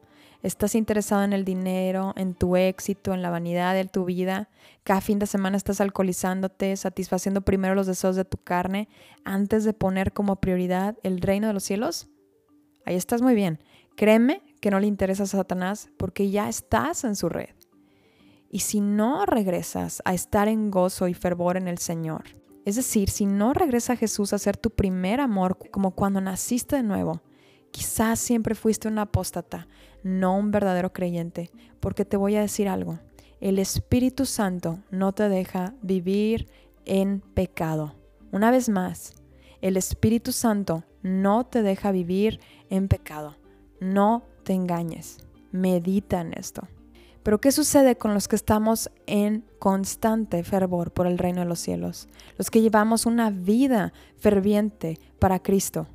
Estás 0.44 0.76
interesado 0.76 1.24
en 1.24 1.34
el 1.34 1.46
dinero, 1.46 2.14
en 2.16 2.34
tu 2.34 2.56
éxito, 2.56 3.14
en 3.14 3.22
la 3.22 3.30
vanidad 3.30 3.74
de 3.74 3.86
tu 3.86 4.06
vida, 4.06 4.50
cada 4.84 5.02
fin 5.02 5.20
de 5.20 5.28
semana 5.28 5.58
estás 5.58 5.82
alcoholizándote, 5.82 6.76
satisfaciendo 6.78 7.42
primero 7.42 7.76
los 7.76 7.88
deseos 7.88 8.16
de 8.16 8.26
tu 8.26 8.38
carne 8.38 8.88
antes 9.26 9.64
de 9.64 9.74
poner 9.74 10.14
como 10.14 10.38
prioridad 10.38 10.98
el 11.04 11.22
reino 11.22 11.48
de 11.48 11.54
los 11.54 11.64
cielos, 11.64 12.08
ahí 12.86 12.96
estás 12.96 13.22
muy 13.22 13.36
bien. 13.36 13.60
Créeme 13.96 14.42
que 14.62 14.72
no 14.72 14.80
le 14.80 14.88
interesa 14.88 15.24
a 15.24 15.28
Satanás 15.28 15.90
porque 15.98 16.30
ya 16.30 16.50
estás 16.50 17.04
en 17.04 17.16
su 17.16 17.30
red. 17.30 17.54
Y 18.50 18.60
si 18.60 18.82
no 18.82 19.26
regresas 19.26 20.02
a 20.06 20.14
estar 20.14 20.48
en 20.48 20.72
gozo 20.72 21.08
y 21.08 21.14
fervor 21.14 21.58
en 21.58 21.68
el 21.68 21.78
Señor, 21.78 22.24
es 22.66 22.76
decir, 22.76 23.10
si 23.10 23.26
no 23.26 23.54
regresa 23.54 23.96
Jesús 23.96 24.34
a 24.34 24.40
ser 24.40 24.58
tu 24.58 24.70
primer 24.70 25.22
amor 25.22 25.58
como 25.72 25.92
cuando 25.92 26.20
naciste 26.22 26.78
de 26.78 26.84
nuevo, 26.84 27.22
quizás 27.72 28.20
siempre 28.20 28.56
fuiste 28.56 28.88
un 28.88 29.00
apóstata, 29.00 29.68
no 30.04 30.38
un 30.38 30.52
verdadero 30.52 30.94
creyente, 30.94 31.50
porque 31.80 32.06
te 32.06 32.18
voy 32.18 32.36
a 32.36 32.42
decir 32.42 32.68
algo, 32.68 33.00
el 33.40 33.60
Espíritu 33.60 34.26
Santo 34.26 34.80
no 34.92 35.14
te 35.14 35.30
deja 35.30 35.74
vivir 35.82 36.48
en 36.86 37.22
pecado. 37.22 37.96
Una 38.32 38.52
vez 38.52 38.70
más, 38.70 39.14
el 39.62 39.78
Espíritu 39.78 40.32
Santo 40.32 40.84
no 41.02 41.46
te 41.46 41.62
deja 41.62 41.92
vivir 41.92 42.40
en 42.70 42.88
pecado. 42.88 43.38
No 43.80 44.24
te 44.44 44.54
engañes. 44.54 45.18
Medita 45.52 46.22
en 46.22 46.34
esto. 46.34 46.68
Pero 47.24 47.42
¿qué 47.42 47.52
sucede 47.52 47.96
con 47.96 48.14
los 48.14 48.28
que 48.28 48.36
estamos 48.36 48.90
en 49.06 49.46
constante 49.60 50.44
fervor 50.44 50.92
por 50.92 51.08
el 51.08 51.18
reino 51.18 51.42
de 51.42 51.48
los 51.48 51.60
cielos? 51.60 52.08
Los 52.38 52.50
que 52.50 52.62
llevamos 52.62 53.06
una 53.06 53.30
vida 53.30 53.94
ferviente 54.18 55.00
para 55.20 55.40
Cristo. 55.40 55.88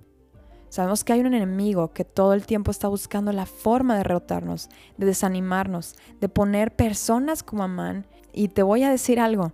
Sabemos 0.75 1.05
que 1.05 1.13
hay 1.13 1.21
un 1.21 1.33
enemigo 1.33 1.93
que 1.93 2.05
todo 2.05 2.33
el 2.33 2.47
tiempo 2.47 2.73
está 2.73 2.89
buscando 2.89 3.31
la 3.31 3.47
forma 3.47 3.95
de 3.95 3.99
derrotarnos, 3.99 4.69
de 4.97 5.07
desanimarnos, 5.07 5.95
de 6.21 6.29
poner 6.29 6.75
personas 6.75 7.45
como 7.45 7.63
Amán. 7.63 8.09
Y 8.33 8.49
te 8.49 8.65
voy 8.65 8.83
a 8.83 8.91
decir 8.91 9.21
algo, 9.21 9.53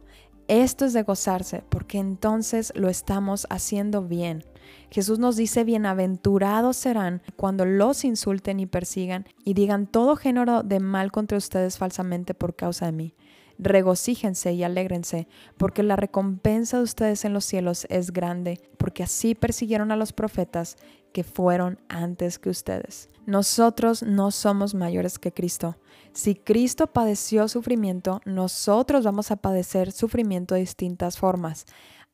esto 0.48 0.86
es 0.86 0.94
de 0.94 1.02
gozarse, 1.02 1.62
porque 1.68 1.98
entonces 1.98 2.72
lo 2.74 2.88
estamos 2.88 3.46
haciendo 3.50 4.00
bien. 4.00 4.46
Jesús 4.90 5.18
nos 5.18 5.36
dice, 5.36 5.62
bienaventurados 5.62 6.78
serán 6.78 7.20
cuando 7.36 7.66
los 7.66 8.06
insulten 8.06 8.58
y 8.58 8.64
persigan 8.64 9.26
y 9.44 9.52
digan 9.52 9.86
todo 9.86 10.16
género 10.16 10.62
de 10.62 10.80
mal 10.80 11.12
contra 11.12 11.36
ustedes 11.36 11.76
falsamente 11.76 12.32
por 12.32 12.56
causa 12.56 12.86
de 12.86 12.92
mí 12.92 13.14
regocíjense 13.60 14.52
y 14.52 14.64
alégrense, 14.64 15.28
porque 15.58 15.82
la 15.82 15.96
recompensa 15.96 16.78
de 16.78 16.84
ustedes 16.84 17.24
en 17.24 17.34
los 17.34 17.44
cielos 17.44 17.86
es 17.90 18.12
grande, 18.12 18.60
porque 18.78 19.02
así 19.02 19.34
persiguieron 19.34 19.92
a 19.92 19.96
los 19.96 20.12
profetas 20.12 20.76
que 21.12 21.24
fueron 21.24 21.78
antes 21.88 22.38
que 22.38 22.50
ustedes. 22.50 23.08
Nosotros 23.26 24.02
no 24.02 24.30
somos 24.30 24.74
mayores 24.74 25.18
que 25.18 25.32
Cristo. 25.32 25.76
Si 26.12 26.34
Cristo 26.34 26.88
padeció 26.88 27.48
sufrimiento, 27.48 28.20
nosotros 28.24 29.04
vamos 29.04 29.30
a 29.30 29.36
padecer 29.36 29.92
sufrimiento 29.92 30.54
de 30.54 30.60
distintas 30.60 31.18
formas. 31.18 31.66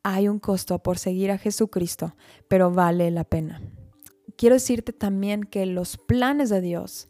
Hay 0.03 0.29
un 0.29 0.39
costo 0.39 0.79
por 0.79 0.99
seguir 0.99 1.31
a 1.31 1.39
Jesucristo, 1.39 2.15
pero 2.49 2.71
vale 2.71 3.11
la 3.11 3.25
pena. 3.25 3.63
Quiero 4.37 4.55
decirte 4.55 4.93
también 4.93 5.45
que 5.45 5.65
los 5.65 5.97
planes 5.97 6.51
de 6.51 6.61
Dios, 6.61 7.09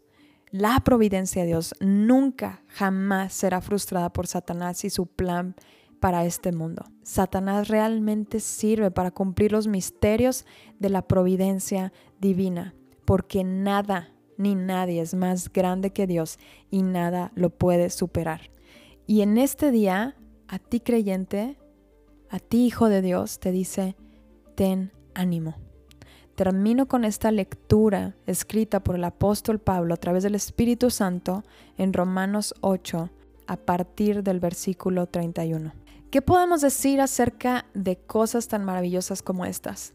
la 0.49 0.79
providencia 0.79 1.41
de 1.41 1.49
Dios, 1.49 1.75
nunca, 1.79 2.63
jamás 2.67 3.33
será 3.33 3.59
frustrada 3.59 4.13
por 4.13 4.27
Satanás 4.27 4.85
y 4.85 4.89
su 4.89 5.07
plan 5.07 5.55
para 5.99 6.25
este 6.25 6.51
mundo. 6.51 6.85
Satanás 7.03 7.67
realmente 7.67 8.39
sirve 8.39 8.91
para 8.91 9.11
cumplir 9.11 9.51
los 9.51 9.67
misterios 9.67 10.45
de 10.79 10.89
la 10.89 11.01
providencia 11.01 11.93
divina, 12.19 12.75
porque 13.05 13.43
nada 13.43 14.13
ni 14.37 14.55
nadie 14.55 15.01
es 15.01 15.13
más 15.13 15.51
grande 15.51 15.91
que 15.91 16.07
Dios 16.07 16.37
y 16.69 16.83
nada 16.83 17.31
lo 17.35 17.49
puede 17.49 17.89
superar. 17.89 18.51
Y 19.07 19.21
en 19.21 19.37
este 19.37 19.71
día, 19.71 20.15
a 20.47 20.59
ti 20.59 20.79
creyente, 20.79 21.57
a 22.29 22.39
ti 22.39 22.65
hijo 22.65 22.89
de 22.89 23.01
Dios, 23.01 23.39
te 23.39 23.51
dice, 23.51 23.95
ten 24.55 24.91
ánimo. 25.13 25.55
Termino 26.35 26.87
con 26.87 27.03
esta 27.03 27.31
lectura 27.31 28.15
escrita 28.27 28.83
por 28.83 28.95
el 28.95 29.03
apóstol 29.05 29.59
Pablo 29.59 29.95
a 29.95 29.97
través 29.97 30.21
del 30.21 30.35
Espíritu 30.35 30.91
Santo 30.91 31.43
en 31.77 31.93
Romanos 31.93 32.53
8 32.61 33.09
a 33.47 33.57
partir 33.57 34.21
del 34.21 34.39
versículo 34.39 35.07
31. 35.07 35.71
¿Qué 36.09 36.21
podemos 36.21 36.61
decir 36.61 37.01
acerca 37.01 37.65
de 37.73 37.97
cosas 37.97 38.47
tan 38.47 38.63
maravillosas 38.63 39.21
como 39.21 39.43
estas? 39.43 39.93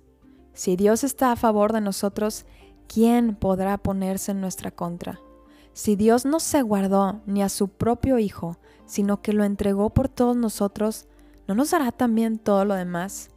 Si 0.53 0.77
Dios 0.77 1.05
está 1.05 1.33
a 1.33 1.37
favor 1.37 1.73
de 1.73 1.81
nosotros, 1.81 2.45
¿quién 2.87 3.35
podrá 3.35 3.79
ponerse 3.79 4.33
en 4.33 4.43
nuestra 4.43 4.71
contra? 4.71 5.21
Si 5.73 5.97
Dios 5.97 6.27
no 6.27 6.39
se 6.39 6.61
guardó 6.61 7.23
ni 7.25 7.43
a 7.43 7.49
su 7.49 7.69
propio 7.69 8.19
Hijo, 8.19 8.59
sino 8.85 9.23
que 9.23 9.33
lo 9.33 9.45
entregó 9.45 9.89
por 9.89 10.11
todos 10.11 10.37
nosotros, 10.37 11.09
¿no 11.49 11.55
nos 11.55 11.71
dará 11.71 11.93
también 11.93 12.39
todo 12.39 12.67
lo 12.67 12.75
demás? 12.75 13.31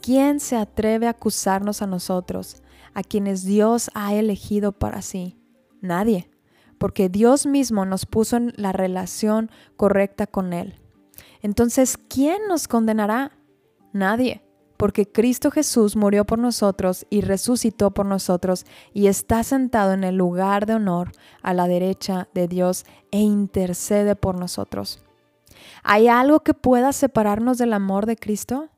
¿Quién 0.00 0.40
se 0.40 0.56
atreve 0.56 1.08
a 1.08 1.10
acusarnos 1.10 1.82
a 1.82 1.86
nosotros, 1.86 2.62
a 2.94 3.02
quienes 3.02 3.44
Dios 3.44 3.90
ha 3.92 4.14
elegido 4.14 4.72
para 4.72 5.02
sí? 5.02 5.36
Nadie, 5.82 6.30
porque 6.78 7.10
Dios 7.10 7.44
mismo 7.44 7.84
nos 7.84 8.06
puso 8.06 8.38
en 8.38 8.54
la 8.56 8.72
relación 8.72 9.50
correcta 9.76 10.26
con 10.26 10.54
Él. 10.54 10.80
Entonces, 11.42 11.96
¿quién 11.96 12.38
nos 12.48 12.68
condenará? 12.68 13.32
Nadie, 13.92 14.42
porque 14.76 15.10
Cristo 15.10 15.50
Jesús 15.50 15.96
murió 15.96 16.24
por 16.24 16.38
nosotros 16.38 17.06
y 17.10 17.20
resucitó 17.20 17.90
por 17.92 18.06
nosotros 18.06 18.66
y 18.92 19.06
está 19.06 19.42
sentado 19.42 19.92
en 19.92 20.04
el 20.04 20.16
lugar 20.16 20.66
de 20.66 20.74
honor 20.74 21.12
a 21.42 21.54
la 21.54 21.66
derecha 21.66 22.28
de 22.34 22.48
Dios 22.48 22.84
e 23.10 23.20
intercede 23.20 24.14
por 24.14 24.38
nosotros. 24.38 25.02
¿Hay 25.82 26.08
algo 26.08 26.40
que 26.40 26.54
pueda 26.54 26.92
separarnos 26.92 27.58
del 27.58 27.72
amor 27.72 28.06
de 28.06 28.16
Cristo? 28.16 28.68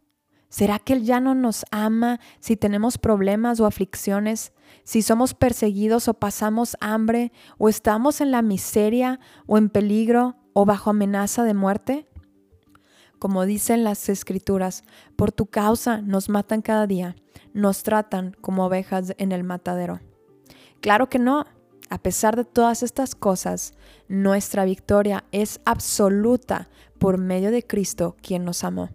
¿Será 0.49 0.79
que 0.79 0.95
Él 0.95 1.05
ya 1.05 1.21
no 1.21 1.35
nos 1.35 1.65
ama 1.71 2.19
si 2.41 2.57
tenemos 2.57 2.99
problemas 2.99 3.61
o 3.61 3.67
aflicciones, 3.67 4.53
si 4.85 5.03
somos 5.03 5.35
perseguidos 5.35 6.09
o 6.09 6.15
pasamos 6.15 6.77
hambre, 6.81 7.33
o 7.59 7.69
estamos 7.69 8.21
en 8.21 8.33
la 8.33 8.43
miseria 8.43 9.21
o 9.47 9.59
en 9.59 9.69
peligro 9.69 10.37
o 10.53 10.65
bajo 10.65 10.91
amenaza 10.91 11.45
de 11.45 11.55
muerte? 11.55 12.10
Como 13.21 13.47
dicen 13.47 13.85
las 13.85 14.09
escrituras, 14.09 14.83
por 15.15 15.31
tu 15.31 15.47
causa 15.47 16.01
nos 16.01 16.29
matan 16.29 16.63
cada 16.63 16.89
día, 16.89 17.15
nos 17.53 17.85
tratan 17.85 18.35
como 18.41 18.65
ovejas 18.65 19.15
en 19.19 19.31
el 19.31 19.45
matadero. 19.45 20.01
Claro 20.81 21.09
que 21.09 21.21
no. 21.21 21.45
A 21.91 21.99
pesar 21.99 22.37
de 22.37 22.45
todas 22.45 22.85
estas 22.85 23.17
cosas, 23.17 23.75
nuestra 24.09 24.65
victoria 24.65 25.25
es 25.33 25.61
absoluta 25.65 26.69
por 26.99 27.19
medio 27.19 27.51
de 27.51 27.67
Cristo, 27.67 28.17
quien 28.23 28.45
nos 28.45 28.63
amó. 28.63 28.91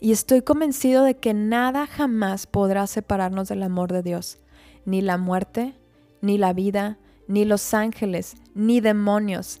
Y 0.00 0.12
estoy 0.12 0.42
convencido 0.42 1.04
de 1.04 1.16
que 1.16 1.34
nada 1.34 1.86
jamás 1.86 2.46
podrá 2.46 2.86
separarnos 2.86 3.48
del 3.48 3.62
amor 3.62 3.92
de 3.92 4.02
Dios, 4.02 4.38
ni 4.86 5.02
la 5.02 5.18
muerte, 5.18 5.74
ni 6.22 6.38
la 6.38 6.52
vida, 6.54 6.98
ni 7.28 7.44
los 7.44 7.74
ángeles, 7.74 8.36
ni 8.54 8.80
demonios, 8.80 9.60